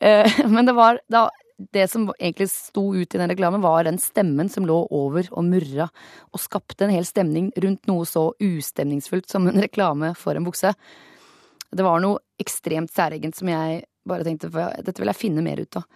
Eh, 0.00 0.38
men 0.50 0.68
det 0.68 0.76
var 0.76 1.00
da 1.12 1.28
det 1.72 1.86
som 1.88 2.10
egentlig 2.18 2.50
sto 2.52 2.90
ut 2.94 3.14
i 3.14 3.18
den 3.18 3.30
reklamen, 3.32 3.62
var 3.64 3.86
den 3.86 3.98
stemmen 3.98 4.48
som 4.52 4.66
lå 4.68 4.76
over 4.92 5.28
og 5.32 5.44
murra, 5.46 5.88
og 6.32 6.42
skapte 6.42 6.84
en 6.84 6.92
hel 6.92 7.06
stemning 7.08 7.48
rundt 7.62 7.88
noe 7.88 8.04
så 8.08 8.28
ustemningsfullt 8.42 9.30
som 9.32 9.48
en 9.48 9.62
reklame 9.64 10.12
for 10.18 10.36
en 10.36 10.44
bukse. 10.44 10.74
Det 11.72 11.84
var 11.84 12.02
noe 12.04 12.20
ekstremt 12.40 12.92
særegent 12.92 13.38
som 13.38 13.48
jeg 13.50 13.84
bare 14.06 14.26
tenkte 14.26 14.52
dette 14.84 15.00
vil 15.00 15.10
jeg 15.10 15.18
finne 15.18 15.44
mer 15.44 15.62
ut 15.64 15.80
av. 15.80 15.86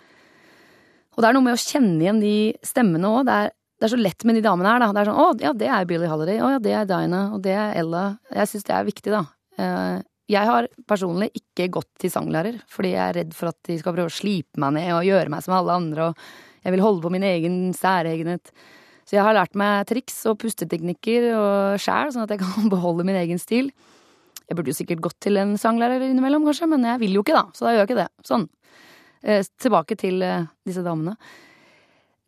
Og 1.14 1.22
det 1.22 1.28
er 1.28 1.36
noe 1.36 1.44
med 1.44 1.58
å 1.58 1.60
kjenne 1.60 2.00
igjen 2.00 2.22
de 2.22 2.36
stemmene 2.64 3.10
òg. 3.10 3.26
Det, 3.28 3.38
det, 3.76 3.86
er 3.86 3.92
så 3.92 4.00
lett 4.00 4.24
med 4.24 4.38
de 4.38 4.44
damene 4.46 4.72
her, 4.72 4.82
da. 4.82 4.90
Det 4.94 5.02
er 5.02 5.10
sånn 5.10 5.20
å 5.20 5.28
ja, 5.42 5.52
det 5.60 5.68
er 5.68 5.88
Billie 5.90 6.10
Holiday, 6.10 6.40
å 6.40 6.54
ja, 6.54 6.62
det 6.62 6.74
er 6.78 6.88
Dinah, 6.88 7.34
og 7.36 7.44
det 7.44 7.52
er 7.52 7.76
Ella. 7.82 8.04
Jeg 8.32 8.50
syns 8.52 8.66
det 8.68 8.76
er 8.76 8.88
viktig, 8.88 9.12
da. 9.12 9.24
Jeg 10.30 10.46
har 10.46 10.68
personlig 10.88 11.30
ikke 11.34 11.70
gått 11.74 11.90
til 11.98 12.12
sanglærer, 12.12 12.60
fordi 12.70 12.92
jeg 12.92 13.02
er 13.02 13.16
redd 13.18 13.32
for 13.34 13.50
at 13.50 13.58
de 13.66 13.78
skal 13.80 13.96
prøve 13.96 14.12
å 14.12 14.14
slipe 14.14 14.60
meg 14.62 14.76
ned 14.76 14.92
og 14.94 15.06
gjøre 15.08 15.32
meg 15.32 15.42
som 15.42 15.56
alle 15.56 15.78
andre, 15.80 16.10
og 16.10 16.60
jeg 16.62 16.74
vil 16.74 16.84
holde 16.84 17.02
på 17.02 17.10
min 17.10 17.26
egen 17.26 17.56
særegenhet. 17.74 18.52
Så 19.08 19.16
jeg 19.16 19.24
har 19.26 19.34
lært 19.34 19.56
meg 19.58 19.88
triks 19.90 20.20
og 20.30 20.38
pusteteknikker 20.38 21.32
og 21.34 21.80
sjæl, 21.82 22.12
sånn 22.14 22.28
at 22.28 22.34
jeg 22.36 22.44
kan 22.44 22.70
beholde 22.74 23.06
min 23.08 23.18
egen 23.18 23.42
stil. 23.42 23.72
Jeg 24.46 24.58
burde 24.58 24.70
jo 24.70 24.78
sikkert 24.78 25.02
gått 25.02 25.18
til 25.22 25.40
en 25.40 25.56
sanglærer 25.58 26.04
innimellom, 26.06 26.46
kanskje, 26.46 26.68
men 26.70 26.86
jeg 26.86 27.02
vil 27.02 27.18
jo 27.18 27.24
ikke, 27.26 27.34
da, 27.34 27.44
så 27.54 27.66
da 27.66 27.74
gjør 27.74 27.82
jeg 27.82 27.90
ikke 27.90 28.00
det. 28.00 28.08
Sånn. 28.26 28.46
Eh, 29.22 29.42
tilbake 29.62 29.98
til 29.98 30.22
eh, 30.26 30.46
disse 30.66 30.84
damene. 30.86 31.16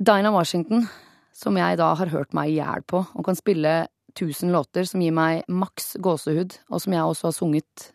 Dinah 0.02 0.34
Washington, 0.34 0.88
som 1.34 1.56
jeg 1.58 1.78
da 1.78 1.92
har 1.98 2.10
hørt 2.10 2.34
meg 2.34 2.50
i 2.50 2.58
hjel 2.58 2.82
på, 2.86 3.04
og 3.06 3.26
kan 3.26 3.38
spille 3.38 3.76
tusen 4.18 4.52
låter 4.54 4.86
som 4.88 5.02
gir 5.02 5.14
meg 5.16 5.44
maks 5.50 5.96
gåsehud, 6.02 6.58
og 6.70 6.82
som 6.82 6.96
jeg 6.96 7.12
også 7.12 7.28
har 7.28 7.36
sunget 7.36 7.86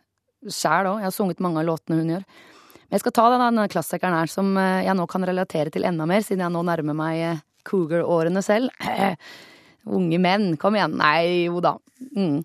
sjæl 0.45 0.91
òg. 0.91 1.01
Jeg 1.01 1.09
har 1.09 1.15
sunget 1.15 1.43
mange 1.43 1.61
av 1.61 1.67
låtene 1.69 1.99
hun 1.99 2.13
gjør. 2.15 2.23
Men 2.87 2.95
jeg 2.95 3.03
skal 3.03 3.15
ta 3.17 3.27
denne, 3.33 3.49
denne 3.51 3.67
klassikeren 3.71 4.15
her, 4.15 4.31
som 4.31 4.53
eh, 4.61 4.85
jeg 4.87 4.95
nå 4.95 5.05
kan 5.11 5.27
relatere 5.27 5.73
til 5.73 5.87
enda 5.87 6.07
mer, 6.09 6.23
siden 6.23 6.45
jeg 6.45 6.55
nå 6.55 6.63
nærmer 6.67 6.97
meg 6.97 7.21
eh, 7.25 7.43
cougar-årene 7.67 8.43
selv. 8.45 8.71
Unge 9.97 10.19
menn, 10.23 10.49
kom 10.59 10.77
igjen. 10.77 10.97
Nei, 10.99 11.47
jo 11.47 11.61
da. 11.63 11.75
Mm. 12.15 12.41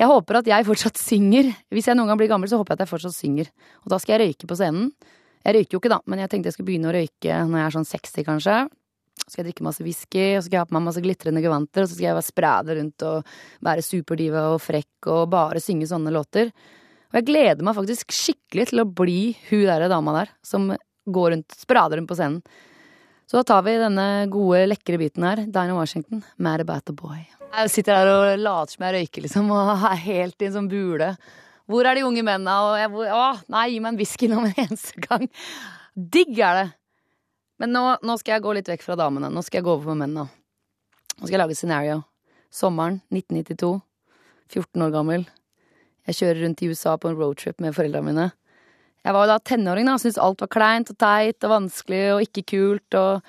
Jeg 0.00 0.08
håper 0.08 0.40
at 0.40 0.48
jeg 0.48 0.66
fortsatt 0.66 0.98
synger. 1.00 1.50
Hvis 1.74 1.90
jeg 1.90 1.98
noen 1.98 2.10
gang 2.10 2.20
blir 2.20 2.30
gammel, 2.30 2.48
så 2.50 2.60
håper 2.60 2.72
jeg 2.72 2.80
at 2.80 2.86
jeg 2.86 2.92
fortsatt 2.94 3.16
synger. 3.18 3.50
Og 3.84 3.92
da 3.92 3.98
skal 4.00 4.16
jeg 4.16 4.30
røyke 4.30 4.48
på 4.48 4.56
scenen. 4.58 4.92
Jeg 5.44 5.56
røyker 5.56 5.76
jo 5.76 5.80
ikke, 5.80 5.92
da, 5.92 6.00
men 6.10 6.22
jeg 6.22 6.30
tenkte 6.32 6.50
jeg 6.50 6.56
skulle 6.56 6.68
begynne 6.70 6.90
å 6.90 6.94
røyke 6.94 7.36
når 7.48 7.58
jeg 7.60 7.66
er 7.66 7.74
sånn 7.76 7.88
60, 7.88 8.24
kanskje. 8.26 8.56
Så 9.30 9.36
skal 9.36 9.44
jeg 9.44 9.52
drikke 9.52 9.62
masse 9.62 9.84
whisky, 9.86 10.22
og 10.34 10.40
så 10.40 10.48
skal 10.48 10.56
jeg 10.56 10.64
ha 10.64 10.66
på 10.66 10.74
meg 10.74 10.82
masse 10.88 11.00
glitrende 11.04 11.42
gevanter, 11.44 11.84
og 11.84 11.86
så 11.86 11.94
skal 11.94 12.08
jeg 12.08 12.16
være 12.16 12.26
sprade 12.26 12.74
rundt 12.80 13.04
og 13.06 13.28
være 13.62 13.84
superdiva 13.86 14.40
og 14.56 14.56
frekk 14.64 15.06
og 15.14 15.28
bare 15.30 15.62
synge 15.62 15.86
sånne 15.86 16.10
låter. 16.10 16.50
Og 17.12 17.20
jeg 17.20 17.28
gleder 17.28 17.62
meg 17.62 17.76
faktisk 17.78 18.10
skikkelig 18.10 18.64
til 18.72 18.82
å 18.82 18.88
bli 18.90 19.20
hun 19.52 19.62
derre 19.68 19.86
dama 19.92 20.16
der, 20.16 20.32
som 20.42 20.66
går 21.06 21.30
rundt, 21.36 21.54
sprader 21.62 22.00
rundt 22.00 22.10
på 22.10 22.18
scenen. 22.18 22.40
Så 23.30 23.38
da 23.38 23.44
tar 23.46 23.62
vi 23.68 23.76
denne 23.78 24.08
gode, 24.34 24.64
lekre 24.66 24.98
biten 24.98 25.22
her, 25.22 25.44
Dinah 25.46 25.78
Washington, 25.78 26.24
Mad 26.42 26.64
About 26.66 26.88
The 26.90 26.96
Boy. 26.98 27.22
Jeg 27.54 27.70
sitter 27.70 28.00
her 28.00 28.10
og 28.10 28.42
later 28.42 28.74
som 28.74 28.88
jeg 28.88 28.96
røyker, 28.96 29.26
liksom, 29.28 29.54
og 29.54 29.86
er 29.92 30.02
helt 30.08 30.42
i 30.42 30.50
en 30.50 30.56
sånn 30.58 30.72
bule. 30.74 31.12
Hvor 31.70 31.86
er 31.86 31.94
de 31.94 32.02
unge 32.02 32.26
mennene? 32.26 32.58
Og 32.66 32.74
jeg, 32.82 33.14
å, 33.14 33.22
nei, 33.54 33.68
gi 33.70 33.78
meg 33.78 33.94
en 33.94 34.02
whisky 34.02 34.26
nå 34.26 34.42
med 34.42 34.58
en 34.58 34.72
eneste 34.72 35.06
gang. 35.06 35.30
Digg 35.94 36.34
er 36.42 36.64
det! 36.64 36.68
Men 37.60 37.74
nå, 37.76 37.84
nå, 38.00 38.16
skal 38.20 38.38
jeg 38.38 38.44
gå 38.46 38.54
litt 38.56 38.70
vekk 38.72 38.86
fra 38.86 38.96
damene. 38.96 39.28
Nå 39.28 39.42
skal 39.44 39.60
jeg 39.60 39.66
gå 39.66 39.74
over 39.74 39.90
på 39.90 39.96
mennene. 40.00 40.30
Nå 41.18 41.26
skal 41.26 41.36
jeg 41.36 41.42
lage 41.42 41.58
scenario. 41.58 42.00
Sommeren 42.48 43.02
1992. 43.12 43.74
14 44.50 44.84
år 44.86 44.94
gammel. 44.94 45.26
Jeg 46.08 46.16
kjører 46.18 46.40
rundt 46.46 46.62
i 46.64 46.70
USA 46.72 46.96
på 46.98 47.10
en 47.10 47.18
roadtrip 47.18 47.60
med 47.62 47.76
foreldrene 47.76 48.08
mine. 48.08 48.30
Jeg 49.04 49.16
var 49.16 49.24
jo 49.24 49.30
da 49.30 49.38
tenåring, 49.44 49.86
da, 49.88 49.96
syntes 50.00 50.18
alt 50.20 50.42
var 50.42 50.50
kleint 50.52 50.90
og 50.92 50.98
teit 51.00 51.46
og 51.46 51.52
vanskelig 51.54 52.00
og 52.14 52.24
ikke 52.24 52.44
kult. 52.52 52.96
Og, 52.98 53.20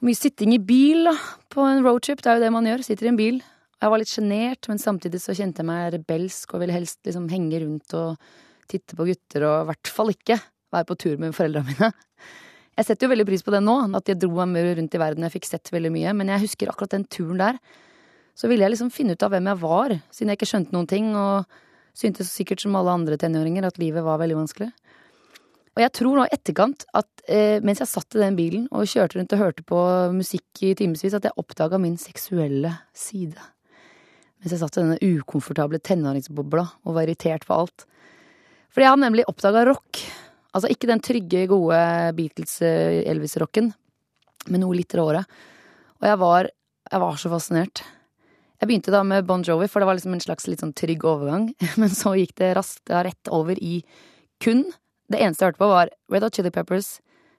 og 0.00 0.08
mye 0.08 0.18
sitting 0.18 0.56
i 0.56 0.60
bil 0.60 1.06
da, 1.10 1.14
på 1.52 1.64
en 1.68 1.84
roadtrip. 1.84 2.24
Det 2.24 2.32
er 2.32 2.40
jo 2.40 2.44
det 2.46 2.52
man 2.56 2.68
gjør. 2.68 2.86
Sitter 2.88 3.08
i 3.08 3.12
en 3.12 3.20
bil. 3.20 3.42
Jeg 3.82 3.92
var 3.92 3.98
litt 3.98 4.12
sjenert, 4.12 4.68
men 4.70 4.80
samtidig 4.80 5.20
så 5.20 5.34
kjente 5.36 5.60
jeg 5.60 5.68
meg 5.68 5.92
rebelsk 5.96 6.52
og 6.54 6.62
ville 6.62 6.76
helst 6.76 7.00
liksom 7.04 7.28
henge 7.32 7.60
rundt 7.64 7.96
og 7.98 8.16
titte 8.70 8.96
på 8.96 9.08
gutter 9.08 9.44
og 9.48 9.56
i 9.64 9.68
hvert 9.72 9.90
fall 9.90 10.12
ikke 10.12 10.38
være 10.72 10.88
på 10.88 10.96
tur 11.02 11.16
med 11.20 11.34
foreldrene 11.36 11.68
mine. 11.68 11.92
Jeg 12.78 12.88
setter 12.88 13.04
jo 13.04 13.12
veldig 13.12 13.26
pris 13.28 13.44
på 13.44 13.52
det 13.52 13.60
nå, 13.64 13.74
at 13.98 14.08
jeg 14.08 14.20
dro 14.22 14.46
meg 14.48 14.70
rundt 14.78 14.94
i 14.96 15.00
verden. 15.00 15.26
Jeg 15.26 15.34
fikk 15.34 15.48
sett 15.50 15.72
veldig 15.74 15.90
mye. 15.92 16.14
Men 16.16 16.32
jeg 16.32 16.46
husker 16.46 16.72
akkurat 16.72 16.94
den 16.94 17.04
turen 17.04 17.40
der. 17.42 17.58
Så 18.38 18.48
ville 18.48 18.64
jeg 18.64 18.72
liksom 18.72 18.92
finne 18.94 19.12
ut 19.12 19.24
av 19.26 19.34
hvem 19.34 19.50
jeg 19.50 19.60
var, 19.60 19.92
siden 20.14 20.32
jeg 20.32 20.40
ikke 20.40 20.48
skjønte 20.54 20.76
noen 20.76 20.88
ting. 20.88 21.10
Og 21.12 21.44
syntes 21.96 22.32
sikkert 22.32 22.64
som 22.64 22.76
alle 22.78 22.94
andre 22.94 23.18
tenåringer 23.20 23.68
at 23.68 23.80
livet 23.80 24.04
var 24.06 24.20
veldig 24.22 24.38
vanskelig. 24.40 24.70
Og 25.72 25.80
jeg 25.80 25.92
tror 25.96 26.18
nå 26.18 26.24
i 26.26 26.34
etterkant 26.34 26.84
at 26.96 27.22
eh, 27.32 27.58
mens 27.64 27.80
jeg 27.80 27.88
satt 27.88 28.16
i 28.16 28.20
den 28.20 28.36
bilen 28.36 28.66
og 28.76 28.88
kjørte 28.88 29.16
rundt 29.18 29.32
og 29.32 29.40
hørte 29.40 29.64
på 29.64 29.78
musikk 30.12 30.64
i 30.66 30.74
timevis, 30.76 31.16
at 31.16 31.24
jeg 31.24 31.36
oppdaga 31.40 31.80
min 31.80 31.96
seksuelle 32.00 32.74
side. 32.96 33.40
Mens 34.42 34.52
jeg 34.52 34.60
satt 34.60 34.76
i 34.76 34.82
denne 34.82 34.98
ukomfortable 35.00 35.80
tenåringsbobla 35.80 36.66
og 36.84 36.96
var 36.96 37.06
irritert 37.06 37.46
på 37.48 37.62
alt. 37.62 37.86
Fordi 38.72 38.84
jeg 38.84 38.94
hadde 38.94 39.06
nemlig 39.06 39.28
oppdaga 39.30 39.64
rock. 39.68 40.02
Altså 40.52 40.68
ikke 40.72 40.90
den 40.90 41.00
trygge, 41.04 41.46
gode 41.48 41.78
Beatles-Elvis-rocken, 42.18 43.72
men 44.52 44.62
noe 44.62 44.76
litt 44.76 44.94
råere. 44.98 45.22
Og 46.02 46.08
jeg 46.10 46.20
var, 46.20 46.48
jeg 46.90 47.02
var 47.02 47.20
så 47.20 47.32
fascinert. 47.32 47.84
Jeg 48.60 48.68
begynte 48.68 48.94
da 48.94 49.00
med 49.06 49.26
Bon 49.26 49.42
Jovi, 49.42 49.66
for 49.70 49.82
det 49.82 49.88
var 49.88 49.96
liksom 49.98 50.14
en 50.14 50.22
slags 50.22 50.46
litt 50.46 50.60
sånn 50.62 50.74
trygg 50.76 51.02
overgang. 51.08 51.48
Men 51.80 51.90
så 51.90 52.12
gikk 52.14 52.36
det 52.38 52.52
raskt 52.54 52.84
da 52.90 53.00
rett 53.02 53.30
over 53.34 53.58
i 53.58 53.80
kun 54.42 54.62
det 55.10 55.18
eneste 55.20 55.42
jeg 55.42 55.50
hørte 55.50 55.60
på, 55.60 55.70
var 55.70 55.90
Red 56.12 56.24
Hot 56.24 56.36
Chili 56.38 56.52
Peppers, 56.54 56.92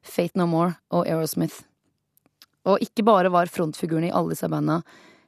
Fate 0.03 0.37
No 0.37 0.45
More 0.51 0.75
og 0.93 1.07
Aerosmith. 1.07 1.63
Og 2.69 2.83
ikke 2.83 3.05
bare 3.07 3.31
var 3.33 3.51
frontfigurene 3.51 4.11
i 4.11 4.13
alle 4.13 4.35
disse 4.35 4.49
banda 4.51 4.81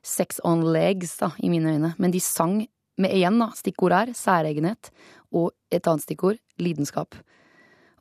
sex 0.06 0.40
on 0.46 0.62
legs, 0.74 1.16
da, 1.18 1.32
i 1.42 1.50
mine 1.50 1.72
øyne, 1.74 1.94
men 1.98 2.14
de 2.14 2.22
sang 2.22 2.60
med 3.02 3.12
igjen, 3.16 3.40
da, 3.42 3.50
stikkord 3.58 3.96
her, 3.96 4.12
særegenhet, 4.16 4.92
og 5.34 5.56
et 5.74 5.88
annet 5.90 6.06
stikkord, 6.06 6.38
lidenskap. 6.62 7.18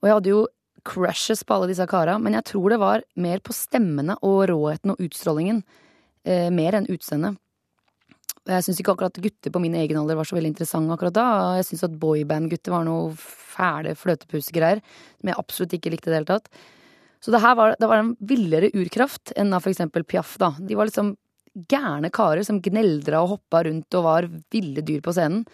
Og 0.03 0.09
jeg 0.09 0.19
hadde 0.19 0.35
jo 0.35 0.43
crushes 0.85 1.45
på 1.45 1.57
alle 1.57 1.71
disse 1.71 1.87
kara, 1.89 2.19
men 2.21 2.37
jeg 2.37 2.47
tror 2.51 2.75
det 2.75 2.81
var 2.83 3.07
mer 3.17 3.41
på 3.45 3.57
stemmene 3.57 4.19
og 4.21 4.45
råheten 4.51 4.93
og 4.93 5.01
utstrålingen, 5.01 5.63
eh, 6.25 6.51
mer 6.51 6.77
enn 6.77 6.91
utseendet. 6.93 7.39
Jeg 8.45 8.65
syns 8.67 8.81
ikke 8.81 8.93
akkurat 8.93 9.17
gutter 9.25 9.51
på 9.51 9.61
min 9.63 9.75
egen 9.81 9.97
alder 9.97 10.19
var 10.19 10.29
så 10.29 10.37
veldig 10.37 10.53
interessante 10.53 10.93
akkurat 10.93 11.17
da. 11.17 11.29
Jeg 11.57 11.65
syns 11.71 11.87
at 11.87 11.97
boyband-gutter 11.97 12.75
var 12.75 12.85
noe 12.85 13.15
fæle 13.17 13.95
fløtepusegreier 13.97 14.83
som 14.85 15.31
jeg 15.31 15.39
absolutt 15.41 15.77
ikke 15.79 15.95
likte 15.95 16.11
i 16.11 16.13
det 16.13 16.19
hele 16.19 16.29
tatt. 16.29 16.51
Så 17.25 17.33
det 17.33 17.41
her 17.41 17.55
var, 17.57 17.73
det 17.81 17.89
var 17.89 18.03
en 18.03 18.13
villere 18.21 18.69
urkraft 18.77 19.33
enn 19.41 19.55
av 19.57 19.65
for 19.65 19.73
eksempel 19.73 20.05
Piaf, 20.05 20.37
da. 20.37 20.53
De 20.61 20.77
var 20.77 20.91
liksom 20.91 21.15
gærne 21.55 22.11
karer 22.13 22.45
som 22.45 22.61
gneldra 22.61 23.23
og 23.25 23.39
hoppa 23.39 23.63
rundt 23.65 23.97
og 23.97 24.05
var 24.05 24.29
ville 24.53 24.85
dyr 24.85 25.01
på 25.01 25.15
scenen. 25.17 25.47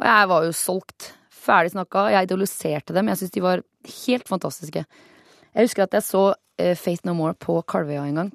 Og 0.00 0.06
jeg 0.08 0.30
var 0.30 0.46
jo 0.46 0.54
solgt. 0.56 1.10
Ferdig 1.40 1.74
snakka. 1.74 2.06
Jeg 2.14 2.28
idoliserte 2.28 2.96
dem. 2.96 3.08
Jeg 3.12 3.20
syns 3.20 3.34
de 3.36 3.44
var 3.44 3.62
helt 3.88 4.28
fantastiske. 4.28 4.84
Jeg 5.50 5.66
husker 5.66 5.86
at 5.86 5.96
jeg 5.96 6.06
så 6.06 6.24
uh, 6.34 6.74
Faith 6.78 7.06
No 7.08 7.16
More 7.18 7.34
på 7.38 7.58
Kalvøya 7.68 8.04
en 8.08 8.22
gang. 8.22 8.30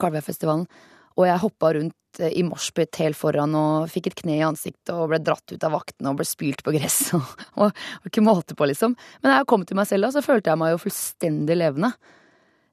Kalvøyafestivalen. 0.00 0.66
Og 1.14 1.28
jeg 1.28 1.42
hoppa 1.44 1.70
rundt 1.76 2.18
eh, 2.18 2.32
i 2.40 2.42
moshpit 2.46 2.98
helt 2.98 3.18
foran 3.18 3.54
og 3.54 3.86
fikk 3.92 4.08
et 4.10 4.16
kne 4.18 4.38
i 4.40 4.42
ansiktet 4.42 4.90
og 4.90 5.12
ble 5.12 5.20
dratt 5.22 5.52
ut 5.52 5.66
av 5.66 5.76
vaktene 5.76 6.10
og 6.10 6.18
ble 6.18 6.26
spylt 6.26 6.64
på 6.66 6.74
gress 6.74 7.12
og, 7.14 7.22
og, 7.62 7.70
og, 8.00 8.08
ikke 8.10 8.24
måte 8.24 8.56
på, 8.58 8.66
liksom. 8.66 8.96
Men 9.22 9.30
da 9.30 9.36
jeg 9.38 9.48
kom 9.52 9.66
til 9.68 9.78
meg 9.78 9.86
selv, 9.90 10.08
da, 10.08 10.16
så 10.16 10.24
følte 10.26 10.50
jeg 10.50 10.60
meg 10.62 10.74
jo 10.74 10.80
fullstendig 10.82 11.58
levende. 11.60 11.92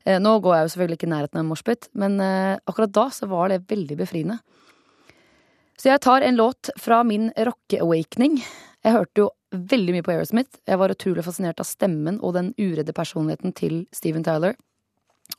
Eh, 0.06 0.18
nå 0.22 0.34
går 0.42 0.56
jeg 0.56 0.66
jo 0.66 0.74
selvfølgelig 0.74 1.00
ikke 1.00 1.10
i 1.10 1.14
nærheten 1.14 1.38
av 1.38 1.44
en 1.44 1.52
moshpit, 1.52 1.92
men 2.02 2.18
eh, 2.26 2.56
akkurat 2.66 2.96
da 2.98 3.06
så 3.14 3.30
var 3.30 3.54
det 3.54 3.62
veldig 3.70 4.00
befriende. 4.02 4.40
Så 5.78 5.90
jeg 5.90 6.02
tar 6.02 6.26
en 6.26 6.38
låt 6.38 6.70
fra 6.78 7.02
min 7.06 7.30
rocke-awakening. 7.34 8.42
Jeg 8.86 8.94
hørte 8.94 9.24
jo 9.24 9.30
veldig 9.52 9.96
mye 9.96 10.06
på 10.06 10.14
Aerosmith. 10.14 10.60
Jeg 10.68 10.80
var 10.80 10.94
utrolig 10.94 11.24
fascinert 11.26 11.62
av 11.62 11.68
stemmen 11.68 12.20
og 12.24 12.36
den 12.38 12.52
uredde 12.60 12.96
personligheten 12.96 13.56
til 13.58 13.86
Steven 13.96 14.24
Tyler. 14.26 14.56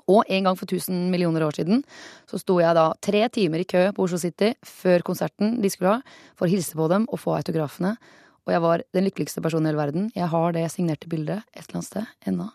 Og 0.09 0.25
en 0.33 0.49
gang 0.49 0.57
for 0.57 0.69
tusen 0.69 1.11
millioner 1.13 1.45
år 1.47 1.57
siden 1.59 1.83
så 2.31 2.41
sto 2.41 2.59
jeg 2.63 2.77
da 2.77 2.91
tre 3.05 3.27
timer 3.33 3.63
i 3.63 3.69
kø 3.69 3.85
på 3.95 4.07
Oslo 4.07 4.19
City 4.21 4.53
før 4.67 5.05
konserten 5.07 5.59
de 5.63 5.71
skulle 5.73 5.99
ha, 5.99 6.17
for 6.37 6.49
å 6.49 6.53
hilse 6.53 6.77
på 6.79 6.89
dem 6.93 7.07
og 7.11 7.21
få 7.21 7.37
autografene. 7.39 7.95
Og 8.43 8.55
jeg 8.55 8.65
var 8.65 8.83
den 8.97 9.07
lykkeligste 9.07 9.43
personen 9.45 9.69
i 9.69 9.71
hele 9.71 9.83
verden. 9.83 10.09
Jeg 10.17 10.29
har 10.33 10.57
det 10.57 10.65
signerte 10.73 11.11
bildet 11.11 11.45
et 11.53 11.63
eller 11.63 11.79
annet 11.79 11.91
sted 11.91 12.31
ennå. 12.31 12.49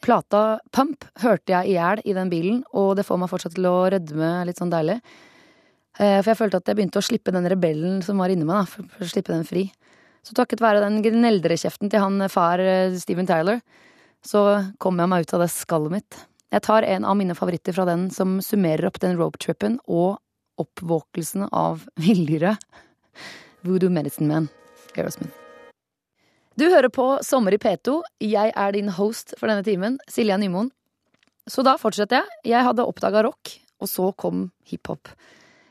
Plata 0.00 0.60
Pump 0.72 1.04
hørte 1.20 1.52
jeg 1.52 1.70
i 1.70 1.76
hjel 1.76 2.00
i 2.08 2.16
den 2.16 2.30
bilen, 2.32 2.62
og 2.72 2.94
det 2.96 3.04
får 3.08 3.20
meg 3.20 3.30
fortsatt 3.32 3.56
til 3.56 3.68
å 3.68 3.88
rødme 3.92 4.30
litt 4.48 4.60
sånn 4.60 4.72
deilig. 4.72 4.96
Eh, 6.00 6.20
for 6.20 6.30
jeg 6.32 6.38
følte 6.38 6.60
at 6.60 6.70
jeg 6.70 6.78
begynte 6.78 7.00
å 7.00 7.04
slippe 7.04 7.34
den 7.34 7.48
rebellen 7.52 8.00
som 8.04 8.20
var 8.20 8.32
inni 8.32 8.46
meg, 8.48 8.62
da, 8.62 8.84
for 8.96 9.04
å 9.04 9.10
slippe 9.10 9.34
den 9.34 9.48
fri. 9.48 9.66
Så 10.26 10.36
takket 10.36 10.62
være 10.62 10.82
den 10.84 11.00
gneldrekjeften 11.04 11.90
til 11.90 12.02
han 12.02 12.20
far 12.32 12.60
eh, 12.60 12.96
Steven 13.00 13.28
Tyler, 13.28 13.62
så 14.20 14.42
kom 14.82 15.00
jeg 15.00 15.08
meg 15.08 15.24
ut 15.24 15.34
av 15.36 15.44
det 15.44 15.52
skallet 15.54 15.94
mitt. 15.94 16.18
Jeg 16.50 16.64
tar 16.66 16.84
en 16.84 17.06
av 17.06 17.16
mine 17.16 17.36
favoritter 17.38 17.72
fra 17.76 17.86
den 17.88 18.08
som 18.12 18.40
summerer 18.44 18.88
opp 18.88 18.98
den 19.00 19.16
ropetrippen 19.16 19.78
og 19.86 20.18
oppvåkelsen 20.60 21.46
av 21.48 21.86
villdyret. 22.04 22.60
Voodoo 23.64 23.92
Medicine 23.92 24.28
Man, 24.28 24.48
Aerosmith. 24.96 25.36
Du 26.58 26.66
hører 26.68 26.90
på 26.92 27.06
Sommer 27.24 27.54
i 27.56 27.60
P2. 27.60 28.00
Jeg 28.26 28.52
er 28.52 28.72
din 28.74 28.90
host 28.92 29.32
for 29.38 29.48
denne 29.48 29.64
timen, 29.64 29.96
Silja 30.10 30.36
Nymoen. 30.40 30.68
Så 31.48 31.64
da 31.64 31.76
fortsetter 31.80 32.20
jeg. 32.20 32.40
Jeg 32.52 32.66
hadde 32.66 32.84
oppdaga 32.84 33.22
rock, 33.24 33.54
og 33.80 33.88
så 33.88 34.10
kom 34.12 34.50
hiphop. 34.68 35.08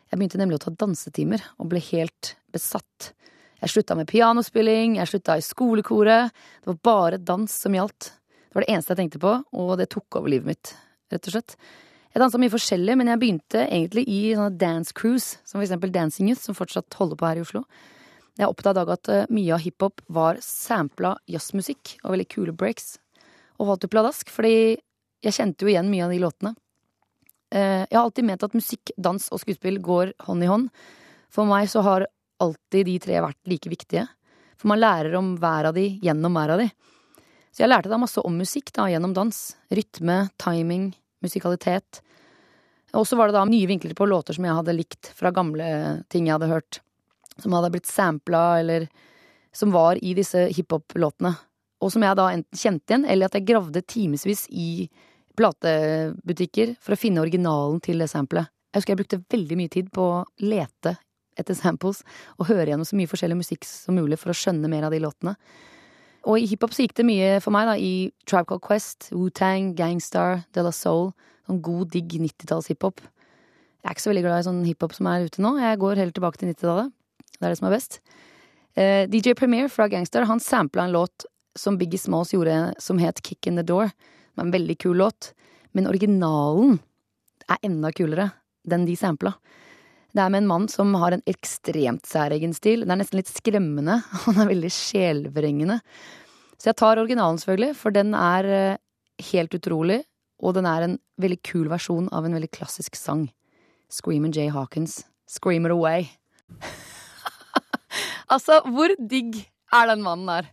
Jeg 0.09 0.17
begynte 0.17 0.39
nemlig 0.41 0.57
å 0.57 0.63
ta 0.63 0.73
dansetimer, 0.73 1.43
og 1.61 1.69
ble 1.69 1.81
helt 1.91 2.33
besatt. 2.55 3.11
Jeg 3.59 3.73
slutta 3.73 3.97
med 3.99 4.07
pianospilling, 4.07 4.95
jeg 4.99 5.11
slutta 5.11 5.35
i 5.35 5.43
skolekoret. 5.43 6.31
Det 6.63 6.71
var 6.71 6.79
bare 6.87 7.19
dans 7.19 7.51
som 7.51 7.75
gjaldt. 7.75 8.13
Det 8.49 8.55
var 8.55 8.65
det 8.65 8.73
eneste 8.73 8.95
jeg 8.95 9.01
tenkte 9.03 9.21
på, 9.21 9.33
og 9.51 9.71
det 9.77 9.89
tok 9.91 10.19
over 10.19 10.31
livet 10.31 10.53
mitt, 10.53 10.73
rett 11.11 11.27
og 11.27 11.35
slett. 11.35 11.57
Jeg 12.09 12.23
dansa 12.23 12.39
mye 12.41 12.53
forskjellig, 12.53 12.95
men 12.97 13.11
jeg 13.11 13.21
begynte 13.21 13.65
egentlig 13.67 14.05
i 14.09 14.21
sånne 14.33 14.57
dance 14.57 14.95
cruise, 14.97 15.37
som 15.45 15.59
for 15.59 15.67
eksempel 15.67 15.91
Dancing 15.93 16.31
Youth, 16.31 16.41
som 16.41 16.57
fortsatt 16.57 16.97
holder 16.97 17.19
på 17.19 17.27
her 17.27 17.41
i 17.41 17.43
Oslo. 17.43 17.65
Jeg 18.39 18.47
oppdaga 18.47 18.95
at 18.95 19.11
eh, 19.11 19.27
mye 19.35 19.51
av 19.53 19.61
hiphop 19.61 20.01
var 20.07 20.39
sampla 20.41 21.17
jazzmusikk 21.29 21.97
og 22.05 22.15
veldig 22.15 22.27
kule 22.31 22.55
breaks. 22.55 22.95
Og 23.59 23.69
holdt 23.69 23.85
jo 23.85 23.91
pladask, 23.91 24.31
fordi 24.31 24.79
jeg 25.25 25.35
kjente 25.35 25.65
jo 25.65 25.73
igjen 25.73 25.91
mye 25.91 26.05
av 26.07 26.13
de 26.15 26.21
låtene. 26.23 26.53
Eh, 27.51 27.83
jeg 27.83 27.97
har 27.97 28.05
alltid 28.05 28.29
ment 28.29 28.45
at 28.47 28.55
musikk, 28.55 28.93
dans 28.97 29.27
og 29.35 29.43
skuespill 29.43 29.81
går 29.83 30.15
hånd 30.25 30.47
i 30.47 30.49
hånd. 30.49 30.69
For 31.29 31.45
meg 31.49 31.67
så 31.69 31.83
har 31.85 32.07
alltid 32.43 32.87
de 32.87 32.97
tre 33.03 33.19
vært 33.23 33.51
like 33.51 33.71
viktige. 33.71 34.05
For 34.59 34.71
man 34.71 34.81
lærer 34.81 35.15
om 35.19 35.35
hver 35.39 35.69
av 35.69 35.77
de 35.77 35.85
gjennom 36.03 36.35
hver 36.35 36.55
av 36.55 36.63
de. 36.63 36.67
Så 37.55 37.63
jeg 37.63 37.71
lærte 37.71 37.91
da 37.91 37.99
masse 37.99 38.21
om 38.21 38.35
musikk 38.37 38.71
da, 38.75 38.89
gjennom 38.91 39.15
dans. 39.15 39.37
Rytme, 39.73 40.19
timing, 40.41 40.91
musikalitet. 41.23 42.01
Og 42.97 43.05
så 43.07 43.17
var 43.17 43.29
det 43.29 43.37
da 43.37 43.45
nye 43.47 43.69
vinkler 43.69 43.95
på 43.97 44.07
låter 44.09 44.37
som 44.37 44.47
jeg 44.47 44.57
hadde 44.57 44.75
likt 44.77 45.11
fra 45.17 45.31
gamle 45.33 45.67
ting 46.09 46.27
jeg 46.27 46.37
hadde 46.37 46.51
hørt. 46.51 46.81
Som 47.39 47.55
hadde 47.55 47.71
blitt 47.73 47.89
sampla, 47.89 48.59
eller 48.59 48.89
som 49.55 49.71
var 49.73 49.99
i 50.03 50.13
disse 50.17 50.49
hiphop-låtene. 50.55 51.33
Og 51.79 51.93
som 51.93 52.03
jeg 52.03 52.17
da 52.19 52.27
enten 52.33 52.59
kjente 52.59 52.91
igjen, 52.91 53.05
eller 53.07 53.29
at 53.29 53.37
jeg 53.37 53.47
gravde 53.47 53.85
timevis 53.87 54.45
i 54.51 54.89
platebutikker 55.39 56.75
for 56.83 56.95
å 56.95 56.99
finne 56.99 57.23
originalen 57.23 57.79
til 57.83 58.03
det 58.03 58.09
samplet. 58.11 58.51
Jeg 58.69 58.81
husker 58.81 58.93
jeg 58.93 58.99
brukte 58.99 59.23
veldig 59.31 59.57
mye 59.57 59.71
tid 59.71 59.87
på 59.95 60.03
å 60.03 60.25
lete 60.43 60.97
etter 61.39 61.57
samples 61.57 62.03
og 62.37 62.49
høre 62.51 62.67
gjennom 62.69 62.87
så 62.87 62.97
mye 62.99 63.09
forskjellig 63.09 63.39
musikk 63.39 63.67
som 63.67 63.97
mulig 63.97 64.19
for 64.19 64.33
å 64.33 64.37
skjønne 64.37 64.71
mer 64.71 64.87
av 64.87 64.95
de 64.95 65.01
låtene. 65.03 65.35
Og 66.27 66.41
i 66.41 66.47
hiphop 66.51 66.75
så 66.75 66.83
gikk 66.83 66.97
det 66.99 67.07
mye 67.07 67.37
for 67.43 67.55
meg, 67.55 67.69
da, 67.69 67.77
i 67.79 68.11
Tribe 68.27 68.49
Called 68.49 68.65
Quest, 68.65 69.07
Wu-Tang, 69.15 69.71
Gangstar, 69.77 70.43
De 70.55 70.65
La 70.65 70.73
Soul. 70.75 71.13
Sånn 71.47 71.61
god, 71.65 71.89
digg 71.95 72.11
90-talls-hiphop. 72.19 73.01
Jeg 73.79 73.87
er 73.87 73.95
ikke 73.95 74.03
så 74.03 74.11
veldig 74.11 74.25
glad 74.25 74.41
i 74.41 74.47
sånn 74.49 74.65
hiphop 74.67 74.93
som 74.93 75.07
er 75.09 75.29
ute 75.29 75.41
nå. 75.41 75.55
Jeg 75.63 75.79
går 75.81 76.01
heller 76.01 76.15
tilbake 76.15 76.41
til 76.41 76.51
90-tallet. 76.51 76.91
Det 77.39 77.47
er 77.47 77.53
det 77.53 77.59
som 77.61 77.69
er 77.69 77.73
best. 77.73 78.01
Eh, 78.75 79.05
DJ 79.09 79.33
Premier 79.39 79.71
fra 79.71 79.87
Gangstar 79.89 80.27
han 80.29 80.43
sampla 80.43 80.85
en 80.85 80.93
låt 80.93 81.25
som 81.57 81.79
Biggie 81.79 81.99
Smalls 81.99 82.35
gjorde, 82.35 82.75
som 82.77 82.99
het 83.01 83.23
Kick 83.25 83.47
In 83.47 83.57
The 83.57 83.63
Door. 83.63 83.89
Det 83.89 84.37
var 84.37 84.45
en 84.45 84.53
veldig 84.53 84.77
kul 84.83 84.99
låt. 84.99 85.31
Men 85.71 85.87
originalen 85.87 86.77
er 87.49 87.63
enda 87.65 87.91
kulere. 87.95 88.29
Den 88.67 88.85
de 88.85 88.95
sampla. 88.99 89.33
Det 90.09 90.23
er 90.23 90.31
med 90.33 90.43
en 90.43 90.49
mann 90.49 90.67
som 90.71 90.93
har 90.97 91.13
en 91.13 91.25
ekstremt 91.29 92.07
særegen 92.09 92.53
stil. 92.57 92.85
Det 92.85 92.93
er 92.93 93.01
nesten 93.01 93.19
litt 93.19 93.29
skremmende. 93.29 93.99
Han 94.25 94.41
er 94.41 94.49
veldig 94.49 94.71
sjelvrengende. 94.73 95.79
Så 96.59 96.71
jeg 96.71 96.79
tar 96.81 96.99
originalen, 96.99 97.39
selvfølgelig, 97.39 97.75
for 97.79 97.95
den 97.95 98.15
er 98.17 98.47
eh, 98.51 98.79
helt 99.31 99.53
utrolig. 99.55 100.01
Og 100.43 100.55
den 100.55 100.67
er 100.67 100.85
en 100.85 100.97
veldig 101.21 101.39
kul 101.45 101.69
versjon 101.71 102.09
av 102.15 102.25
en 102.25 102.35
veldig 102.35 102.49
klassisk 102.55 102.97
sang. 102.99 103.27
Screamin' 103.91 104.33
Jay 104.35 104.49
Hawkins. 104.53 105.03
Scream 105.29 105.67
it 105.67 105.73
away. 105.75 106.09
altså, 108.33 108.61
hvor 108.65 108.95
digg 108.97 109.37
er 109.73 109.91
den 109.91 110.03
mannen 110.05 110.29
der? 110.29 110.49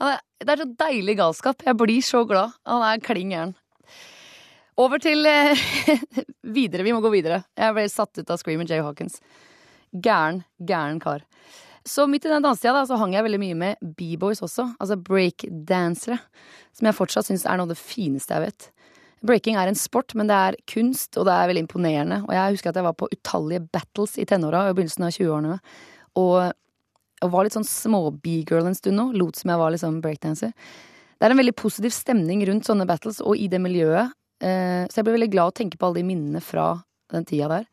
Er, 0.00 0.20
det 0.40 0.54
er 0.54 0.62
så 0.62 0.68
deilig 0.86 1.18
galskap. 1.18 1.64
Jeg 1.66 1.76
blir 1.76 2.04
så 2.04 2.22
glad. 2.28 2.54
Han 2.68 2.84
er 2.86 3.02
klin 3.04 3.34
gæren. 3.34 3.56
Over 4.80 5.00
til 5.02 5.26
eh, 5.28 5.60
videre. 6.56 6.84
Vi 6.86 6.94
må 6.94 7.02
gå 7.04 7.12
videre. 7.12 7.42
Jeg 7.58 7.76
ble 7.76 7.84
satt 7.92 8.20
ut 8.20 8.30
av 8.32 8.40
Screamer 8.40 8.68
Jay 8.68 8.80
Hawkins. 8.84 9.18
Gæren, 9.92 10.44
gæren 10.56 11.00
kar. 11.02 11.24
Så 11.84 12.06
midt 12.08 12.26
i 12.26 12.30
den 12.30 12.44
dansetida 12.44 12.76
da, 12.76 12.86
så 12.88 12.98
hang 13.00 13.14
jeg 13.16 13.24
veldig 13.26 13.40
mye 13.40 13.56
med 13.58 13.94
b-boys 13.96 14.42
også, 14.44 14.66
altså 14.76 14.98
breakdansere, 15.00 16.18
som 16.76 16.86
jeg 16.86 16.96
fortsatt 16.96 17.30
syns 17.30 17.46
er 17.48 17.56
noe 17.56 17.66
av 17.66 17.72
det 17.72 17.80
fineste 17.80 18.36
jeg 18.36 18.50
vet. 18.50 18.66
Breaking 19.26 19.56
er 19.60 19.68
en 19.68 19.76
sport, 19.76 20.14
men 20.16 20.28
det 20.28 20.36
er 20.36 20.58
kunst, 20.70 21.16
og 21.16 21.26
det 21.28 21.34
er 21.34 21.48
veldig 21.50 21.64
imponerende. 21.64 22.20
Og 22.28 22.34
jeg 22.36 22.56
husker 22.56 22.70
at 22.70 22.78
jeg 22.80 22.86
var 22.86 22.96
på 23.00 23.08
utallige 23.12 23.64
battles 23.72 24.16
i 24.20 24.28
tenåra 24.28 24.66
og 24.66 24.74
i 24.74 24.76
begynnelsen 24.78 25.08
av 25.08 25.16
20-årene, 25.16 25.56
og, 26.20 26.38
og, 27.20 27.32
var 27.32 27.48
litt 27.48 27.56
sånn 27.56 27.68
små-b-girl 27.68 28.70
en 28.70 28.78
stund 28.78 29.00
nå, 29.00 29.10
lot 29.16 29.40
som 29.40 29.52
jeg 29.52 29.62
var 29.64 29.74
liksom 29.74 30.00
breakdanser. 30.04 30.54
Det 31.20 31.28
er 31.28 31.34
en 31.34 31.42
veldig 31.42 31.56
positiv 31.58 31.92
stemning 31.96 32.44
rundt 32.48 32.68
sånne 32.68 32.88
battles 32.88 33.20
og 33.24 33.40
i 33.40 33.48
det 33.52 33.60
miljøet, 33.60 34.12
så 34.40 34.96
jeg 34.96 35.04
ble 35.04 35.14
veldig 35.18 35.32
glad 35.34 35.52
å 35.52 35.56
tenke 35.60 35.76
på 35.76 35.88
alle 35.88 36.00
de 36.00 36.08
minnene 36.08 36.40
fra 36.40 36.72
den 37.12 37.26
tida 37.28 37.48
der. 37.52 37.66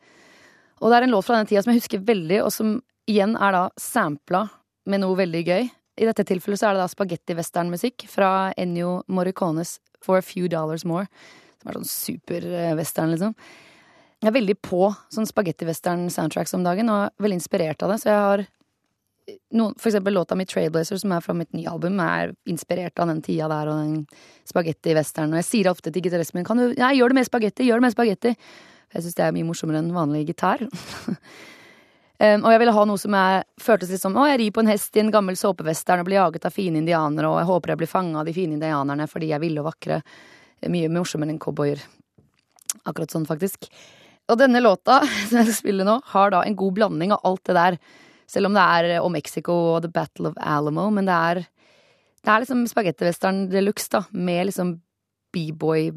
Og 0.81 0.91
det 0.91 0.97
er 0.97 1.07
en 1.07 1.13
låt 1.15 1.25
fra 1.25 1.39
den 1.39 1.47
tida 1.50 1.63
som 1.63 1.71
jeg 1.71 1.81
husker 1.81 2.03
veldig, 2.05 2.41
og 2.43 2.51
som 2.53 2.75
igjen 3.09 3.38
er 3.39 3.55
da 3.55 3.63
sampla 3.79 4.43
med 4.88 5.01
noe 5.01 5.17
veldig 5.17 5.43
gøy. 5.47 5.69
I 5.97 6.05
dette 6.05 6.25
tilfellet 6.27 6.59
så 6.62 6.69
er 6.69 6.77
det 6.77 6.83
da 6.83 6.91
spagetti-westernmusikk 6.91 8.05
fra 8.12 8.51
Ennio 8.59 9.00
Morricones 9.09 9.77
For 10.03 10.19
a 10.19 10.25
Few 10.25 10.50
Dollars 10.51 10.86
More. 10.86 11.07
Som 11.57 11.71
er 11.71 11.79
sånn 11.79 11.89
super-western, 11.89 13.15
liksom. 13.15 13.33
Jeg 14.21 14.29
er 14.29 14.36
veldig 14.38 14.57
på 14.65 14.91
sånn 15.13 15.29
spagetti-western-soundtracks 15.29 16.53
om 16.57 16.65
dagen, 16.65 16.89
og 16.93 17.07
er 17.07 17.25
veldig 17.25 17.39
inspirert 17.39 17.81
av 17.86 17.93
det. 17.93 18.00
Så 18.03 18.12
jeg 18.12 18.21
har 18.27 18.45
noen, 19.53 19.75
for 19.79 19.89
eksempel 19.89 20.15
låta 20.15 20.36
mi 20.36 20.46
Trailblazer, 20.48 21.00
som 21.01 21.12
er 21.15 21.25
fra 21.25 21.36
mitt 21.38 21.51
nye 21.55 21.69
album, 21.72 22.00
er 22.03 22.34
inspirert 22.50 23.00
av 23.00 23.12
den 23.12 23.22
tida 23.25 23.50
der 23.51 23.72
og 23.72 23.81
den 23.81 24.24
spagetti-western. 24.50 25.34
Og 25.34 25.41
jeg 25.41 25.50
sier 25.50 25.72
ofte 25.72 25.91
til 25.91 26.05
gitaristen 26.05 26.39
min 26.39 26.48
kan 26.48 26.62
du, 26.62 26.72
nei, 26.77 26.96
gjør 27.00 27.13
det 27.13 27.19
med 27.19 27.29
spagetti, 27.29 27.67
gjør 27.67 27.81
det 27.81 27.88
med 27.88 27.96
spagetti. 27.96 28.34
Jeg 28.96 29.03
syns 29.03 29.19
det 29.19 29.27
er 29.27 29.36
mye 29.36 29.48
morsommere 29.48 29.84
enn 29.84 29.93
vanlig 29.96 30.25
gitar. 30.31 30.63
Um, 32.17 32.48
og 32.48 32.50
jeg 32.50 32.62
ville 32.63 32.74
ha 32.74 32.84
noe 32.89 32.98
som 32.98 33.13
jeg 33.13 33.41
føltes 33.62 33.91
litt 33.93 34.01
som 34.01 34.15
Å, 34.17 34.24
jeg 34.25 34.39
rir 34.41 34.53
på 34.55 34.63
en 34.63 34.69
hest 34.72 34.96
i 34.98 35.03
en 35.03 35.12
gammel 35.13 35.36
såpevestern 35.38 36.01
og 36.01 36.07
blir 36.07 36.17
jaget 36.17 36.48
av 36.50 36.55
fine 36.55 36.79
indianere, 36.81 37.29
og 37.29 37.38
jeg 37.38 37.46
håper 37.46 37.74
jeg 37.75 37.81
blir 37.84 37.91
fanga 37.91 38.24
av 38.24 38.25
de 38.25 38.34
fine 38.34 38.57
indianerne 38.57 39.05
fordi 39.12 39.29
jeg 39.29 39.38
er 39.38 39.43
ville 39.43 39.62
og 39.62 39.67
vakre. 39.67 40.00
Mye 40.74 40.89
morsommere 40.89 41.36
enn 41.36 41.38
cowboyer. 41.38 41.84
Akkurat 42.89 43.13
sånn, 43.13 43.27
faktisk. 43.29 43.69
Og 44.34 44.41
denne 44.41 44.63
låta, 44.63 45.03
som 45.29 45.43
jeg 45.43 45.53
spiller 45.60 45.86
nå, 45.86 46.00
har 46.15 46.34
da 46.34 46.41
en 46.41 46.57
god 46.57 46.79
blanding 46.79 47.13
av 47.13 47.22
alt 47.29 47.43
det 47.46 47.57
der. 47.60 47.77
Selv 48.27 48.50
om 48.50 48.57
det 48.57 48.63
er 48.63 49.00
om 49.00 49.13
Mexico 49.13 49.55
og 49.75 49.86
The 49.86 49.91
Battle 49.93 50.31
of 50.31 50.39
Alamo, 50.41 50.89
men 50.91 51.07
det 51.07 51.15
er 51.15 51.46
Det 52.25 52.34
er 52.34 52.41
liksom 52.41 52.65
spagettivestern 52.67 53.46
de 53.48 53.62
luxe, 53.62 53.88
da, 53.93 54.01
med 54.12 54.50
liksom 54.50 54.81
b-boy 55.31 55.93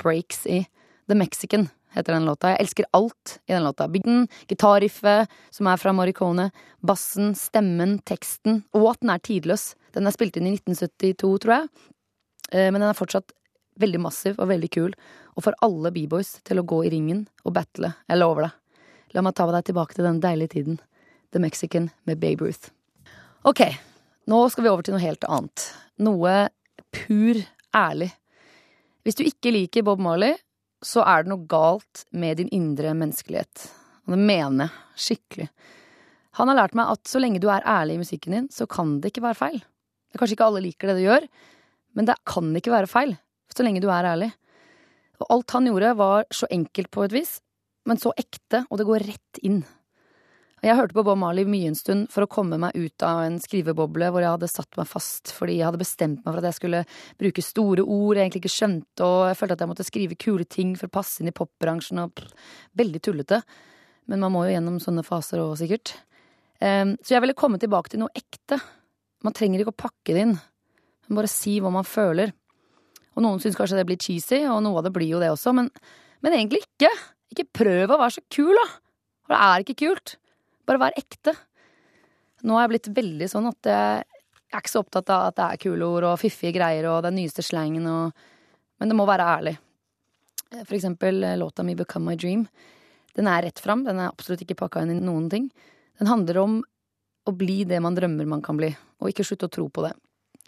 breaks 0.00 0.46
i. 0.46 0.62
The 1.08 1.14
Mexican 1.14 1.68
heter 1.92 2.12
den 2.14 2.24
låta. 2.24 2.54
Jeg 2.54 2.60
elsker 2.64 2.88
alt 2.96 3.38
i 3.46 3.52
den 3.52 3.64
låta. 3.64 3.88
Bygden, 3.88 4.28
gitarriffet, 4.48 5.28
som 5.50 5.68
er 5.68 5.80
fra 5.80 5.92
Morricone, 5.92 6.50
bassen, 6.80 7.34
stemmen, 7.36 7.98
teksten, 8.08 8.62
og 8.76 8.90
at 8.94 9.02
den 9.02 9.12
er 9.12 9.22
tidløs. 9.24 9.74
Den 9.96 10.08
er 10.08 10.14
spilt 10.14 10.36
inn 10.38 10.48
i 10.48 10.54
1972, 10.56 11.38
tror 11.44 11.54
jeg, 11.58 11.68
eh, 12.52 12.70
men 12.70 12.80
den 12.80 12.88
er 12.88 12.98
fortsatt 12.98 13.32
veldig 13.80 14.00
massiv 14.00 14.40
og 14.40 14.48
veldig 14.48 14.70
kul, 14.72 14.94
og 15.36 15.44
får 15.44 15.58
alle 15.64 15.92
b-boys 15.92 16.38
til 16.46 16.60
å 16.60 16.66
gå 16.68 16.84
i 16.86 16.92
ringen 16.92 17.26
og 17.44 17.56
battle. 17.56 17.92
Jeg 18.08 18.20
lover 18.20 18.48
det. 18.48 18.52
La 19.14 19.22
meg 19.24 19.36
ta 19.36 19.46
deg 19.50 19.68
tilbake 19.68 19.96
til 19.96 20.08
den 20.08 20.20
deilige 20.20 20.56
tiden. 20.56 20.80
The 21.36 21.42
Mexican 21.42 21.90
med 22.08 22.18
Babe 22.22 22.46
Ruth. 22.46 22.72
Ok, 23.44 23.60
nå 24.26 24.38
skal 24.50 24.64
vi 24.64 24.70
over 24.72 24.86
til 24.86 24.96
noe 24.96 25.04
helt 25.04 25.26
annet. 25.28 25.68
Noe 26.00 26.36
pur 26.96 27.40
ærlig. 27.76 28.08
Hvis 29.04 29.18
du 29.18 29.26
ikke 29.26 29.52
liker 29.52 29.84
Bob 29.86 30.00
Marley, 30.02 30.34
så 30.82 31.04
er 31.04 31.22
det 31.22 31.30
noe 31.30 31.46
galt 31.48 32.06
med 32.16 32.40
din 32.40 32.48
indre 32.56 32.94
menneskelighet. 32.96 33.68
Og 34.06 34.16
det 34.16 34.22
mener 34.22 34.70
jeg 34.70 35.04
skikkelig. 35.06 35.50
Han 36.40 36.50
har 36.50 36.58
lært 36.58 36.76
meg 36.78 36.90
at 36.96 37.08
så 37.08 37.20
lenge 37.20 37.40
du 37.42 37.48
er 37.52 37.64
ærlig 37.68 37.96
i 37.96 38.02
musikken 38.02 38.34
din, 38.34 38.48
så 38.52 38.66
kan 38.68 38.98
det 39.00 39.12
ikke 39.12 39.24
være 39.24 39.38
feil. 39.38 39.60
Det 39.60 40.16
er 40.16 40.22
kanskje 40.22 40.36
ikke 40.36 40.48
alle 40.50 40.64
liker 40.64 40.90
det 40.90 40.98
du 40.98 41.04
gjør, 41.06 41.28
men 41.96 42.08
det 42.08 42.18
kan 42.28 42.50
ikke 42.56 42.74
være 42.74 42.90
feil, 42.90 43.16
så 43.52 43.64
lenge 43.64 43.84
du 43.84 43.88
er 43.92 44.08
ærlig. 44.08 44.32
Og 45.20 45.30
alt 45.32 45.54
han 45.56 45.68
gjorde 45.68 45.96
var 45.96 46.28
så 46.34 46.48
enkelt 46.52 46.90
på 46.92 47.06
et 47.06 47.14
vis, 47.16 47.38
men 47.88 48.00
så 48.00 48.12
ekte, 48.18 48.66
og 48.68 48.80
det 48.80 48.88
går 48.88 49.06
rett 49.06 49.40
inn. 49.46 49.62
Jeg 50.64 50.72
hørte 50.78 50.96
på 50.96 51.02
Bob 51.04 51.18
Marley 51.20 51.44
mye 51.44 51.68
en 51.68 51.76
stund 51.76 52.06
for 52.08 52.24
å 52.24 52.30
komme 52.32 52.56
meg 52.56 52.72
ut 52.78 53.04
av 53.04 53.26
en 53.26 53.36
skriveboble 53.42 54.08
hvor 54.08 54.24
jeg 54.24 54.32
hadde 54.38 54.48
satt 54.48 54.78
meg 54.78 54.88
fast 54.88 55.34
fordi 55.36 55.58
jeg 55.58 55.66
hadde 55.68 55.82
bestemt 55.82 56.22
meg 56.22 56.30
for 56.30 56.40
at 56.40 56.48
jeg 56.48 56.56
skulle 56.56 56.80
bruke 57.20 57.44
store 57.44 57.84
ord 57.84 58.16
jeg 58.16 58.24
egentlig 58.24 58.42
ikke 58.46 58.54
skjønte, 58.54 59.04
og 59.04 59.28
jeg 59.28 59.36
følte 59.36 59.58
at 59.58 59.64
jeg 59.64 59.70
måtte 59.74 59.86
skrive 59.86 60.18
kule 60.24 60.48
ting 60.48 60.72
for 60.80 60.88
å 60.88 60.94
passe 60.96 61.20
inn 61.20 61.28
i 61.28 61.36
popbransjen, 61.36 62.00
og 62.00 62.16
pff, 62.16 62.32
veldig 62.80 63.02
tullete. 63.04 63.42
Men 64.08 64.24
man 64.24 64.32
må 64.32 64.46
jo 64.46 64.56
gjennom 64.56 64.80
sånne 64.80 65.04
faser 65.04 65.44
òg, 65.44 65.54
sikkert. 65.60 65.92
Um, 66.62 66.96
så 67.04 67.16
jeg 67.16 67.26
ville 67.26 67.36
komme 67.36 67.60
tilbake 67.60 67.92
til 67.92 68.00
noe 68.00 68.16
ekte. 68.16 68.56
Man 69.26 69.36
trenger 69.36 69.60
ikke 69.60 69.76
å 69.76 69.80
pakke 69.86 70.16
det 70.16 70.24
inn. 70.24 70.36
Man 71.10 71.20
bare 71.20 71.30
si 71.30 71.58
hva 71.60 71.72
man 71.74 71.86
føler. 71.86 72.32
Og 73.12 73.24
noen 73.24 73.42
syns 73.42 73.58
kanskje 73.58 73.82
det 73.82 73.88
blir 73.88 74.00
cheesy, 74.00 74.46
og 74.48 74.62
noe 74.64 74.80
av 74.80 74.88
det 74.88 74.94
blir 74.96 75.10
jo 75.12 75.20
det 75.20 75.34
også, 75.34 75.52
men, 75.56 75.68
men 76.24 76.36
egentlig 76.38 76.64
ikke. 76.64 76.92
Ikke 77.34 77.50
prøv 77.60 77.90
å 77.90 77.98
være 78.00 78.16
så 78.16 78.24
kul, 78.32 78.54
da. 78.56 78.70
For 79.26 79.34
det 79.34 79.42
er 79.42 79.66
ikke 79.66 79.82
kult. 79.82 80.16
Bare 80.66 80.82
vær 80.82 80.98
ekte. 80.98 81.34
Nå 82.46 82.56
har 82.56 82.66
jeg 82.66 82.74
blitt 82.74 82.90
veldig 82.96 83.28
sånn 83.30 83.48
at 83.50 83.70
jeg 83.70 84.04
er 84.52 84.62
ikke 84.62 84.72
så 84.72 84.82
opptatt 84.84 85.10
av 85.10 85.28
at 85.30 85.38
det 85.38 85.46
er 85.46 85.62
kule 85.66 85.90
ord 85.96 86.06
og 86.12 86.20
fiffige 86.20 86.54
greier 86.56 86.88
og 86.90 87.04
den 87.06 87.18
nyeste 87.18 87.44
slangen 87.44 87.86
og 87.90 88.26
Men 88.76 88.90
det 88.90 88.96
må 88.98 89.06
være 89.08 89.24
ærlig. 89.24 89.54
For 90.52 90.74
eksempel 90.76 91.24
eh, 91.24 91.38
låta 91.40 91.62
mi 91.64 91.72
Become 91.74 92.10
My 92.10 92.16
Dream. 92.20 92.42
Den 93.16 93.26
er 93.26 93.46
rett 93.46 93.58
fram. 93.58 93.86
Den 93.86 93.96
er 93.96 94.10
absolutt 94.10 94.42
ikke 94.44 94.58
pakka 94.60 94.82
inn 94.84 94.92
i 94.92 95.00
noen 95.00 95.30
ting. 95.32 95.46
Den 95.96 96.10
handler 96.10 96.42
om 96.42 96.58
å 97.26 97.32
bli 97.32 97.62
det 97.64 97.80
man 97.80 97.96
drømmer 97.96 98.28
man 98.28 98.42
kan 98.44 98.58
bli, 98.58 98.68
og 99.00 99.10
ikke 99.10 99.24
slutte 99.24 99.48
å 99.48 99.54
tro 99.54 99.64
på 99.72 99.86
det. 99.86 99.94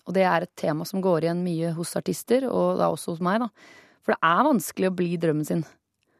Og 0.04 0.14
det 0.16 0.26
er 0.28 0.44
et 0.44 0.54
tema 0.60 0.84
som 0.88 1.00
går 1.04 1.24
igjen 1.24 1.40
mye 1.44 1.72
hos 1.76 1.96
artister, 1.96 2.46
og 2.48 2.78
da 2.80 2.90
også 2.92 3.14
hos 3.14 3.24
meg, 3.24 3.42
da. 3.42 3.48
For 4.04 4.14
det 4.14 4.20
er 4.28 4.46
vanskelig 4.46 4.90
å 4.90 4.96
bli 5.00 5.08
drømmen 5.20 5.48
sin. 5.48 5.64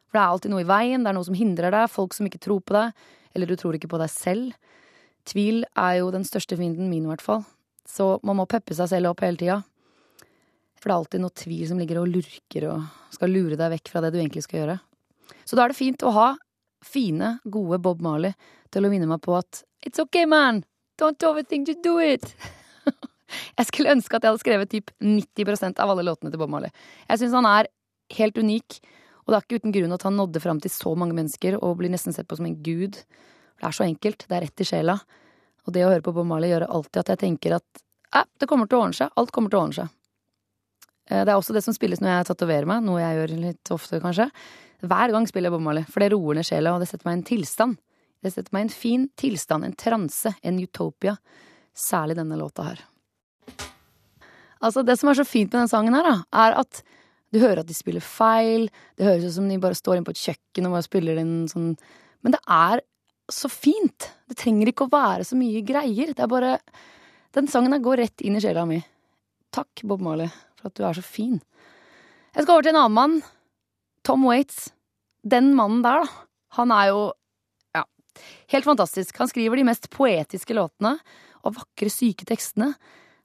For 0.09 0.19
det 0.19 0.23
er 0.23 0.33
alltid 0.33 0.53
noe 0.55 0.65
i 0.65 0.69
veien, 0.69 1.05
det 1.05 1.13
er 1.13 1.17
noe 1.17 1.29
som 1.29 1.37
hindrer 1.39 1.77
deg, 1.77 1.93
folk 1.93 2.17
som 2.17 2.29
ikke 2.29 2.41
tror 2.43 2.65
på 2.65 2.77
deg, 2.77 3.07
eller 3.39 3.49
du 3.49 3.57
tror 3.59 3.79
ikke 3.79 3.91
på 3.91 4.01
deg 4.03 4.11
selv. 4.11 4.59
Tvil 5.29 5.63
er 5.79 6.01
jo 6.01 6.11
den 6.11 6.27
største 6.27 6.59
fienden 6.59 6.91
min, 6.91 7.07
i 7.07 7.13
hvert 7.13 7.23
fall. 7.25 7.45
Så 7.89 8.17
man 8.27 8.37
må 8.41 8.49
peppe 8.51 8.77
seg 8.77 8.91
selv 8.91 9.13
opp 9.13 9.23
hele 9.25 9.39
tida. 9.41 9.61
For 10.79 10.91
det 10.91 10.95
er 10.95 10.99
alltid 10.99 11.23
noe 11.23 11.35
tvil 11.35 11.65
som 11.71 11.81
ligger 11.81 12.03
og 12.03 12.11
lurker 12.13 12.69
og 12.71 13.15
skal 13.15 13.33
lure 13.33 13.59
deg 13.59 13.73
vekk 13.75 13.91
fra 13.93 14.03
det 14.05 14.13
du 14.15 14.21
egentlig 14.21 14.45
skal 14.47 14.63
gjøre. 14.63 14.77
Så 15.49 15.57
da 15.57 15.65
er 15.65 15.73
det 15.73 15.79
fint 15.79 16.05
å 16.07 16.13
ha 16.15 16.29
fine, 16.85 17.39
gode 17.49 17.81
Bob 17.83 18.03
Marley 18.05 18.37
til 18.75 18.87
å 18.87 18.93
minne 18.93 19.09
meg 19.11 19.23
på 19.25 19.35
at 19.39 19.65
It's 19.87 20.01
okay, 20.03 20.27
man! 20.27 20.65
Don't 20.99 21.23
overthink, 21.23 21.69
to 21.69 21.75
do 21.83 21.99
it! 22.03 22.35
jeg 23.59 23.69
skulle 23.69 23.95
ønske 23.95 24.19
at 24.19 24.25
jeg 24.25 24.33
hadde 24.35 24.43
skrevet 24.43 24.73
typ 24.73 24.91
90% 25.03 25.83
av 25.83 25.93
alle 25.93 26.07
låtene 26.07 26.33
til 26.33 26.41
Bob 26.41 26.51
Marley. 26.51 26.73
Jeg 27.09 27.23
syns 27.23 27.37
han 27.39 27.49
er 27.49 27.71
helt 28.19 28.39
unik, 28.39 28.81
og 29.29 29.35
det 29.35 29.37
er 29.37 29.45
ikke 29.45 29.61
uten 29.61 29.75
grunn 29.77 29.93
at 29.93 30.05
han 30.07 30.17
nådde 30.17 30.41
fram 30.41 30.61
til 30.65 30.73
så 30.73 30.95
mange 30.97 31.13
mennesker 31.13 31.59
og 31.61 31.77
blir 31.83 31.93
nesten 31.93 32.15
sett 32.17 32.25
på 32.31 32.39
som 32.39 32.47
en 32.49 32.57
gud. 32.65 32.97
Det 32.97 33.67
er 33.69 33.75
så 33.77 33.85
enkelt. 33.85 34.25
Det 34.25 34.37
er 34.39 34.47
rett 34.47 34.63
i 34.65 34.67
sjela. 34.71 34.95
Og 35.69 35.75
det 35.77 35.85
å 35.85 35.91
høre 35.91 36.05
på 36.07 36.15
Bob 36.17 36.25
Marley 36.31 36.49
gjør 36.55 36.65
alltid 36.65 37.03
at 37.03 37.13
jeg 37.13 37.21
tenker 37.27 37.59
at 37.59 37.83
eh, 38.17 38.25
det 38.41 38.49
kommer 38.49 38.71
til 38.71 38.79
å 38.79 38.87
ordne 38.87 38.97
seg. 38.97 39.13
Alt 39.21 39.35
kommer 39.37 39.53
til 39.53 39.61
å 39.61 39.67
ordne 39.67 39.77
seg. 39.83 39.93
Eh, 41.11 41.27
det 41.29 41.29
er 41.29 41.37
også 41.37 41.53
det 41.59 41.65
som 41.67 41.77
spilles 41.77 42.01
når 42.01 42.15
jeg 42.15 42.31
tatoverer 42.31 42.71
meg, 42.73 42.87
noe 42.87 43.03
jeg 43.03 43.19
gjør 43.21 43.37
litt 43.45 43.75
ofte, 43.77 44.01
kanskje. 44.01 44.31
Hver 44.89 45.13
gang 45.13 45.29
spiller 45.29 45.51
jeg 45.51 45.59
Bob 45.59 45.67
Marley, 45.67 45.85
for 45.93 46.01
det 46.01 46.13
roer 46.15 46.41
ned 46.41 46.49
sjela, 46.49 46.73
og 46.73 46.81
det 46.81 46.89
setter 46.89 47.11
meg 47.11 47.19
i 47.19 47.21
en 47.21 47.29
tilstand. 47.35 47.81
Det 48.25 48.33
setter 48.33 48.55
meg 48.57 48.65
i 48.65 48.69
en 48.71 48.77
fin 48.81 49.09
tilstand, 49.21 49.67
en 49.67 49.77
transe, 49.77 50.33
en 50.41 50.63
utopia. 50.63 51.19
Særlig 51.77 52.17
denne 52.17 52.41
låta 52.41 52.71
her. 52.71 52.87
Altså, 54.59 54.83
det 54.83 54.97
som 54.99 55.13
er 55.13 55.21
så 55.21 55.29
fint 55.29 55.53
med 55.53 55.61
denne 55.61 55.71
sangen 55.71 55.95
her, 55.95 56.07
da, 56.09 56.47
er 56.47 56.57
at 56.65 56.81
du 57.35 57.41
hører 57.43 57.63
at 57.63 57.69
de 57.69 57.77
spiller 57.77 58.05
feil. 58.05 58.69
Det 58.97 59.07
høres 59.07 59.27
ut 59.29 59.37
som 59.37 59.49
de 59.51 59.59
bare 59.61 59.77
står 59.77 59.99
inne 59.99 60.09
på 60.09 60.15
et 60.17 60.23
kjøkken 60.23 60.69
og 60.69 60.77
bare 60.77 60.87
spiller 60.87 61.21
inn 61.21 61.35
sånn 61.51 61.75
Men 62.25 62.35
det 62.35 62.41
er 62.45 62.83
så 63.29 63.51
fint! 63.53 64.09
Det 64.29 64.39
trenger 64.41 64.71
ikke 64.71 64.87
å 64.87 64.93
være 64.93 65.27
så 65.29 65.37
mye 65.37 65.61
greier. 65.67 66.15
Det 66.17 66.25
er 66.25 66.31
bare 66.31 66.59
Den 67.37 67.51
sangen 67.51 67.75
der 67.75 67.85
går 67.85 68.01
rett 68.01 68.25
inn 68.25 68.39
i 68.39 68.41
sjela 68.41 68.65
mi. 68.69 68.81
Takk, 69.53 69.85
Bob 69.85 70.01
Marley, 70.05 70.31
for 70.57 70.71
at 70.71 70.79
du 70.79 70.85
er 70.87 70.97
så 70.97 71.05
fin. 71.05 71.37
Jeg 72.35 72.45
skal 72.45 72.55
over 72.55 72.65
til 72.65 72.73
en 72.73 72.81
annen 72.81 72.97
mann. 72.97 73.19
Tom 74.07 74.25
Waits. 74.25 74.71
Den 75.29 75.53
mannen 75.57 75.83
der, 75.85 76.05
da. 76.05 76.25
Han 76.57 76.73
er 76.73 76.89
jo 76.89 77.03
ja, 77.77 77.85
helt 78.55 78.65
fantastisk. 78.65 79.19
Han 79.21 79.29
skriver 79.29 79.61
de 79.61 79.67
mest 79.69 79.91
poetiske 79.93 80.57
låtene 80.57 80.95
og 81.45 81.59
vakre, 81.59 81.93
syke 81.93 82.25
tekstene. 82.29 82.73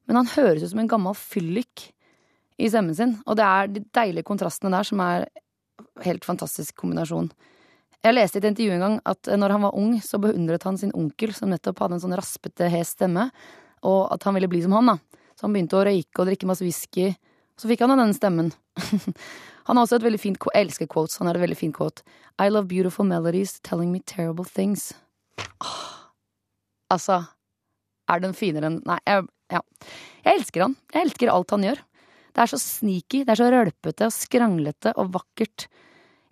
Men 0.03 0.19
han 0.19 0.31
høres 0.35 0.65
ut 0.65 0.73
som 0.73 0.83
en 0.83 0.91
gammel 0.91 1.15
fyllik 1.15 1.92
i 2.57 2.69
stemmen 2.69 2.95
sin. 2.97 3.15
Og 3.25 3.37
det 3.39 3.47
er 3.47 3.71
de 3.71 3.83
deilige 3.95 4.27
kontrastene 4.27 4.73
der 4.73 4.87
som 4.87 5.01
er 5.03 5.27
helt 6.05 6.25
fantastisk 6.25 6.77
kombinasjon. 6.81 7.31
Jeg 8.03 8.17
leste 8.17 8.39
i 8.39 8.41
et 8.41 8.49
intervju 8.49 8.75
en 8.75 8.83
gang 8.83 8.95
at 9.07 9.29
når 9.39 9.55
han 9.55 9.63
var 9.63 9.77
ung, 9.79 9.93
så 10.03 10.19
beundret 10.19 10.65
han 10.67 10.77
sin 10.79 10.91
onkel, 10.97 11.31
som 11.35 11.53
nettopp 11.53 11.85
hadde 11.85 11.97
en 11.97 12.03
sånn 12.03 12.15
raspete, 12.19 12.67
hes 12.71 12.91
stemme, 12.97 13.29
og 13.87 14.01
at 14.11 14.25
han 14.27 14.35
ville 14.35 14.49
bli 14.51 14.59
som 14.65 14.75
han, 14.75 14.91
da. 14.91 15.23
Så 15.37 15.47
han 15.47 15.55
begynte 15.55 15.79
å 15.79 15.85
røyke 15.87 16.19
og 16.19 16.27
drikke 16.27 16.49
masse 16.49 16.65
whisky. 16.65 17.13
Så 17.59 17.69
fikk 17.69 17.83
han 17.83 17.93
da 17.93 17.97
denne 18.01 18.17
stemmen. 18.17 18.51
han 19.67 19.79
har 19.79 19.85
også 19.85 19.99
et 19.99 20.05
veldig 20.07 20.19
fint 20.21 20.49
Jeg 20.53 20.67
elsker 20.67 20.89
quotes. 20.91 21.17
Han 21.21 21.29
har 21.29 21.39
et 21.39 21.45
veldig 21.45 21.57
fint 21.59 21.75
quote. 21.75 22.03
I 22.41 22.49
love 22.49 22.67
beautiful 22.67 23.05
melodies 23.05 23.59
telling 23.61 23.91
me 23.91 24.01
terrible 24.05 24.45
things. 24.45 24.91
Oh, 25.63 26.11
altså, 26.91 27.23
Er 28.09 28.19
den 28.19 28.35
finere 28.35 28.67
enn 28.67 28.81
Nei, 28.85 28.99
jeg, 29.07 29.25
ja. 29.53 29.61
Jeg 30.25 30.39
elsker 30.41 30.65
han. 30.67 30.75
Jeg 30.93 31.07
elsker 31.07 31.31
alt 31.31 31.55
han 31.55 31.63
gjør. 31.69 31.83
Det 32.33 32.41
er 32.43 32.49
så 32.49 32.59
sneaky, 32.61 33.23
det 33.23 33.33
er 33.33 33.39
så 33.39 33.49
rølpete 33.53 34.09
og 34.09 34.15
skranglete 34.15 34.93
og 34.97 35.11
vakkert. 35.13 35.67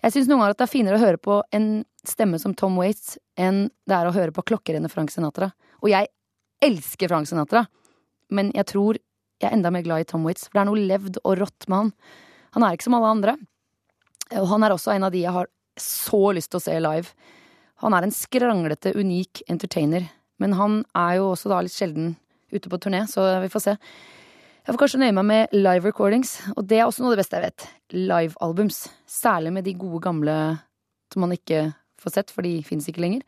Jeg 0.02 0.16
syns 0.16 0.30
noen 0.30 0.42
ganger 0.42 0.56
at 0.56 0.62
det 0.62 0.66
er 0.66 0.74
finere 0.74 0.98
å 0.98 1.04
høre 1.04 1.22
på 1.22 1.38
en 1.54 1.68
stemme 2.08 2.40
som 2.42 2.56
Tom 2.58 2.80
Waits 2.82 3.20
enn 3.38 3.68
det 3.86 3.98
er 3.98 4.10
å 4.10 4.16
høre 4.16 4.34
på 4.34 4.44
klokkerennet 4.50 4.94
Frank 4.94 5.14
Sinatra. 5.14 5.52
Og 5.86 5.92
jeg 5.94 6.10
elsker 6.66 7.12
Frank 7.12 7.30
Sinatra, 7.30 7.68
men 8.34 8.50
jeg 8.58 8.66
tror 8.72 8.98
jeg 9.42 9.50
er 9.50 9.56
enda 9.58 9.72
mer 9.74 9.86
glad 9.86 10.04
i 10.04 10.10
Tom 10.10 10.26
Waits, 10.26 10.48
for 10.48 10.58
det 10.58 10.64
er 10.64 10.70
noe 10.70 10.88
levd 10.90 11.20
og 11.22 11.38
rått 11.42 11.68
med 11.70 11.78
han. 11.78 11.92
Han 12.58 12.66
er 12.66 12.78
ikke 12.78 12.88
som 12.88 12.98
alle 12.98 13.14
andre. 13.16 13.36
Og 14.42 14.48
han 14.52 14.66
er 14.66 14.74
også 14.74 14.94
en 14.96 15.06
av 15.06 15.14
de 15.14 15.24
jeg 15.24 15.36
har 15.36 15.50
så 15.82 16.22
lyst 16.36 16.52
til 16.54 16.62
å 16.62 16.64
se 16.66 16.78
live. 16.82 17.14
Han 17.82 17.96
er 17.98 18.06
en 18.06 18.14
skranglete, 18.14 18.94
unik 18.94 19.44
entertainer, 19.50 20.06
men 20.42 20.58
han 20.58 20.82
er 20.98 21.20
jo 21.20 21.32
også 21.32 21.50
da 21.52 21.62
litt 21.66 21.76
sjelden 21.76 22.16
ute 22.52 22.70
på 22.70 22.80
turné, 22.82 23.06
så 23.10 23.26
vi 23.42 23.50
får 23.52 23.66
se. 23.66 23.76
Jeg 24.62 24.76
får 24.76 24.78
kanskje 24.84 25.00
nøye 25.02 25.14
meg 25.18 25.26
med 25.26 25.54
live 25.56 25.90
recordings, 25.90 26.36
og 26.54 26.68
det 26.70 26.78
er 26.78 26.86
også 26.86 27.02
noe 27.02 27.10
av 27.10 27.16
det 27.16 27.24
beste 27.24 27.40
jeg 27.40 27.48
vet. 27.48 27.64
Live-albums. 27.98 28.84
Særlig 29.10 29.54
med 29.56 29.66
de 29.66 29.74
gode 29.74 30.04
gamle 30.04 30.36
som 31.10 31.24
man 31.26 31.34
ikke 31.34 31.64
får 32.02 32.14
sett, 32.14 32.34
for 32.34 32.46
de 32.46 32.60
fins 32.66 32.86
ikke 32.86 33.02
lenger. 33.02 33.24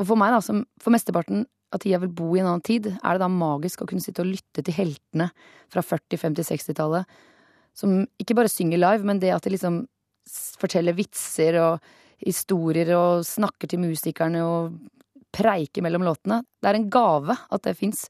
Og 0.00 0.08
for 0.08 0.16
meg, 0.16 0.32
da, 0.32 0.38
som 0.40 0.62
for 0.80 0.94
mesteparten 0.94 1.44
av 1.68 1.82
tida 1.82 2.00
vil 2.00 2.14
bo 2.16 2.30
i 2.32 2.40
en 2.40 2.48
annen 2.48 2.64
tid, 2.64 2.88
er 2.96 3.16
det 3.18 3.22
da 3.26 3.28
magisk 3.28 3.84
å 3.84 3.88
kunne 3.90 4.00
sitte 4.00 4.24
og 4.24 4.30
lytte 4.30 4.64
til 4.64 4.76
heltene 4.78 5.28
fra 5.72 5.84
40-, 5.84 6.16
50-, 6.22 6.48
60-tallet, 6.48 7.20
som 7.76 7.98
ikke 8.16 8.38
bare 8.38 8.52
synger 8.52 8.80
live, 8.80 9.04
men 9.04 9.20
det 9.20 9.34
at 9.34 9.44
de 9.44 9.52
liksom 9.52 9.82
forteller 10.56 10.96
vitser 10.96 11.58
og 11.60 11.92
historier 12.24 12.94
og 12.96 13.26
snakker 13.28 13.68
til 13.68 13.84
musikerne 13.84 14.40
og 14.48 14.80
preiker 15.36 15.84
mellom 15.84 16.08
låtene. 16.08 16.40
Det 16.56 16.72
er 16.72 16.80
en 16.80 16.88
gave 16.88 17.36
at 17.36 17.68
det 17.68 17.76
fins. 17.76 18.06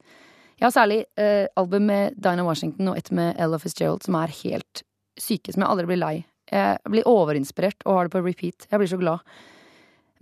Jeg 0.57 0.65
har 0.65 0.73
særlig 0.73 1.03
eh, 1.21 1.45
album 1.55 1.85
med 1.85 2.15
Dinah 2.17 2.45
Washington 2.45 2.89
og 2.89 2.97
et 2.97 3.11
med 3.13 3.37
Ella 3.37 3.59
Fitzgerald 3.61 4.01
som 4.05 4.17
er 4.17 4.33
helt 4.39 4.81
syke, 5.17 5.53
som 5.53 5.61
jeg 5.61 5.69
aldri 5.69 5.85
blir 5.91 6.01
lei. 6.01 6.15
Jeg 6.49 6.79
blir 6.89 7.05
overinspirert 7.09 7.85
og 7.85 7.93
har 7.93 8.07
det 8.07 8.15
på 8.15 8.23
repeat. 8.25 8.65
Jeg 8.71 8.81
blir 8.81 8.89
så 8.89 8.97
glad. 8.97 9.37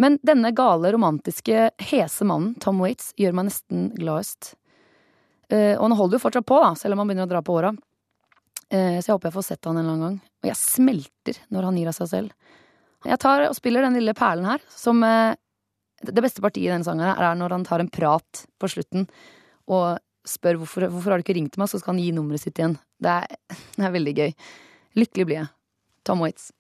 Men 0.01 0.17
denne 0.27 0.51
gale, 0.51 0.91
romantiske, 0.91 1.69
hese 1.87 2.27
mannen, 2.27 2.55
Tom 2.59 2.81
Waits, 2.83 3.13
gjør 3.19 3.35
meg 3.37 3.47
nesten 3.47 3.87
gladest. 3.95 4.55
Eh, 5.47 5.77
og 5.77 5.85
han 5.85 5.95
holder 6.01 6.17
jo 6.17 6.23
fortsatt 6.25 6.47
på, 6.49 6.57
da, 6.59 6.73
selv 6.79 6.95
om 6.95 7.03
han 7.03 7.11
begynner 7.11 7.29
å 7.29 7.31
dra 7.31 7.43
på 7.45 7.55
åra. 7.55 7.71
Uh, 8.73 8.97
så 8.97 9.11
jeg 9.11 9.13
håper 9.13 9.29
jeg 9.29 9.35
får 9.35 9.43
sett 9.45 9.67
han 9.69 9.77
en 9.77 9.83
eller 9.83 9.93
annen 9.93 10.05
gang. 10.07 10.15
Og 10.41 10.47
jeg 10.49 10.57
smelter 10.57 11.39
når 11.53 11.67
han 11.67 11.75
gir 11.77 11.89
av 11.91 11.95
seg 11.99 12.09
selv. 12.09 12.53
Jeg 13.05 13.21
tar 13.21 13.43
og 13.45 13.53
spiller 13.55 13.85
den 13.85 13.95
lille 13.99 14.15
perlen 14.17 14.47
her, 14.49 14.63
som 14.73 15.03
uh, 15.05 15.37
Det 16.01 16.23
beste 16.25 16.41
partiet 16.41 16.65
i 16.65 16.73
denne 16.73 16.87
sangen 16.87 17.05
er 17.05 17.37
når 17.37 17.53
han 17.53 17.65
tar 17.67 17.83
en 17.83 17.91
prat 17.93 18.41
på 18.59 18.69
slutten 18.73 19.05
og 19.71 20.01
spør 20.29 20.59
hvorfor, 20.61 20.87
hvorfor 20.91 21.13
har 21.13 21.21
du 21.21 21.25
ikke 21.25 21.37
ringt 21.37 21.57
meg, 21.61 21.69
så 21.71 21.79
skal 21.81 21.93
han 21.93 22.01
gi 22.03 22.11
nummeret 22.15 22.43
sitt 22.43 22.59
igjen. 22.59 22.77
Det 23.01 23.11
er, 23.11 23.37
det 23.77 23.85
er 23.85 23.93
veldig 23.95 24.15
gøy. 24.17 24.33
Lykkelig 25.01 25.27
blir 25.29 25.39
jeg. 25.41 25.51
Tom 26.05 26.21
Waits. 26.21 26.51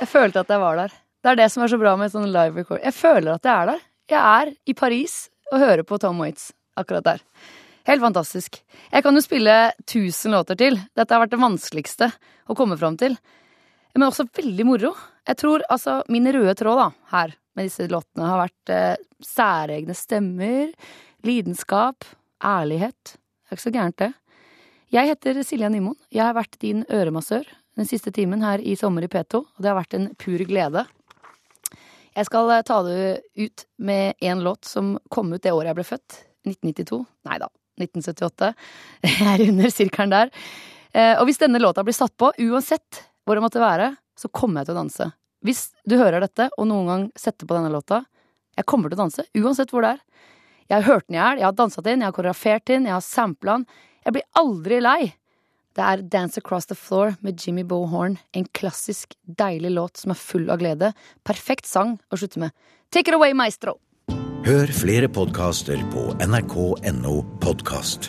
Jeg 0.00 0.10
følte 0.10 0.42
at 0.44 0.52
jeg 0.52 0.62
var 0.62 0.78
der. 0.78 0.94
Det 1.22 1.32
er 1.32 1.38
det 1.38 1.48
som 1.54 1.64
er 1.64 1.70
så 1.70 1.78
bra 1.78 1.94
med 1.98 2.12
sånn 2.12 2.30
live 2.30 2.62
record. 2.62 2.82
Jeg 2.82 2.94
føler 2.96 3.34
at 3.34 3.46
jeg 3.46 3.54
er 3.54 3.72
der. 3.72 3.82
Jeg 4.12 4.20
er 4.20 4.52
i 4.68 4.74
Paris 4.78 5.16
og 5.52 5.60
hører 5.62 5.84
på 5.86 5.98
Tom 6.02 6.22
Waits 6.22 6.50
akkurat 6.78 7.06
der. 7.06 7.22
Helt 7.88 8.02
fantastisk. 8.02 8.60
Jeg 8.92 9.04
kan 9.04 9.16
jo 9.18 9.22
spille 9.24 9.56
tusen 9.90 10.34
låter 10.34 10.58
til. 10.58 10.78
Dette 10.94 11.14
har 11.14 11.24
vært 11.24 11.34
det 11.34 11.42
vanskeligste 11.42 12.10
å 12.46 12.56
komme 12.58 12.78
fram 12.78 12.98
til. 12.98 13.16
Men 13.94 14.08
også 14.08 14.28
veldig 14.30 14.66
moro. 14.66 14.92
Jeg 15.26 15.38
tror 15.42 15.64
altså 15.70 16.00
min 16.10 16.26
røde 16.34 16.54
tråd 16.58 16.78
da, 16.78 16.88
her 17.12 17.34
med 17.56 17.68
disse 17.68 17.86
låtene 17.90 18.30
har 18.30 18.40
vært 18.40 18.72
eh, 18.72 19.02
særegne 19.22 19.94
stemmer, 19.96 20.70
lidenskap, 21.26 22.06
ærlighet. 22.44 23.14
Det 23.14 23.52
er 23.54 23.58
ikke 23.58 23.68
så 23.68 23.74
gærent, 23.74 23.98
det. 24.02 24.12
Jeg 24.92 25.08
heter 25.08 25.42
Silja 25.46 25.70
Nymoen. 25.72 25.96
Jeg 26.12 26.26
har 26.26 26.36
vært 26.36 26.58
din 26.60 26.82
øremassør 26.92 27.46
den 27.78 27.88
siste 27.88 28.12
timen 28.12 28.42
her 28.44 28.60
i 28.60 28.74
Sommer 28.76 29.06
i 29.06 29.08
P2, 29.08 29.38
og 29.40 29.62
det 29.62 29.70
har 29.70 29.78
vært 29.78 29.96
en 29.96 30.10
pur 30.20 30.42
glede. 30.48 30.84
Jeg 32.12 32.28
skal 32.28 32.50
eh, 32.52 32.64
ta 32.68 32.82
det 32.84 33.22
ut 33.40 33.64
med 33.80 34.20
en 34.20 34.42
låt 34.44 34.68
som 34.68 34.98
kom 35.12 35.32
ut 35.32 35.42
det 35.42 35.54
året 35.54 35.72
jeg 35.72 35.78
ble 35.80 35.88
født. 35.88 36.18
1992. 36.42 36.98
Nei 37.30 37.38
da, 37.38 37.48
1978. 37.80 38.52
Jeg 39.06 39.26
er 39.30 39.44
under 39.46 39.72
sirkelen 39.72 40.12
der. 40.12 40.32
Eh, 40.92 41.14
og 41.14 41.28
hvis 41.28 41.38
denne 41.40 41.60
låta 41.62 41.84
blir 41.86 41.96
satt 41.96 42.16
på, 42.18 42.32
uansett 42.42 43.04
hvor 43.22 43.38
det 43.38 43.44
måtte 43.44 43.62
være, 43.62 43.92
så 44.18 44.28
kommer 44.34 44.60
jeg 44.60 44.68
til 44.68 44.74
å 44.74 44.80
danse. 44.80 45.06
Hvis 45.46 45.60
du 45.88 45.94
hører 46.00 46.20
dette, 46.22 46.48
og 46.58 46.66
noen 46.68 46.90
gang 46.90 47.04
setter 47.18 47.46
på 47.46 47.54
denne 47.56 47.70
låta, 47.72 48.02
jeg 48.58 48.66
kommer 48.68 48.90
til 48.90 48.98
å 48.98 49.04
danse, 49.04 49.24
uansett 49.38 49.70
hvor 49.72 49.86
det 49.86 49.94
er. 49.94 50.02
Jeg 50.72 50.86
har 50.86 50.94
hørt 50.94 51.04
den 51.04 51.18
i 51.18 51.20
hjel, 51.20 51.40
jeg 51.42 51.44
har 51.44 51.56
dansa 51.56 51.82
den, 51.84 52.00
jeg 52.00 52.08
har 52.08 52.14
koreografert 52.16 52.62
den, 52.70 52.86
jeg 52.88 52.96
har 52.96 53.04
sampla 53.04 53.58
den. 53.58 53.66
Jeg 54.06 54.14
blir 54.16 54.24
aldri 54.40 54.78
lei. 54.80 55.00
Det 55.76 55.84
er 55.84 56.04
Dance 56.14 56.40
Across 56.40 56.70
the 56.70 56.76
Floor 56.76 57.12
med 57.20 57.44
Jimmy 57.44 57.60
Bohorn, 57.68 58.16
en 58.32 58.46
klassisk, 58.56 59.12
deilig 59.24 59.74
låt 59.76 60.00
som 60.00 60.14
er 60.16 60.20
full 60.20 60.48
av 60.48 60.64
glede. 60.64 60.94
Perfekt 61.28 61.68
sang 61.68 61.98
å 62.08 62.16
slutte 62.16 62.40
med. 62.40 62.56
Take 62.88 63.12
it 63.12 63.18
away, 63.18 63.36
maestro! 63.36 63.76
Hør 64.48 64.72
flere 64.74 65.12
podkaster 65.12 65.84
på 65.92 66.08
nrk.no 66.24 67.18
podkast. 67.44 68.08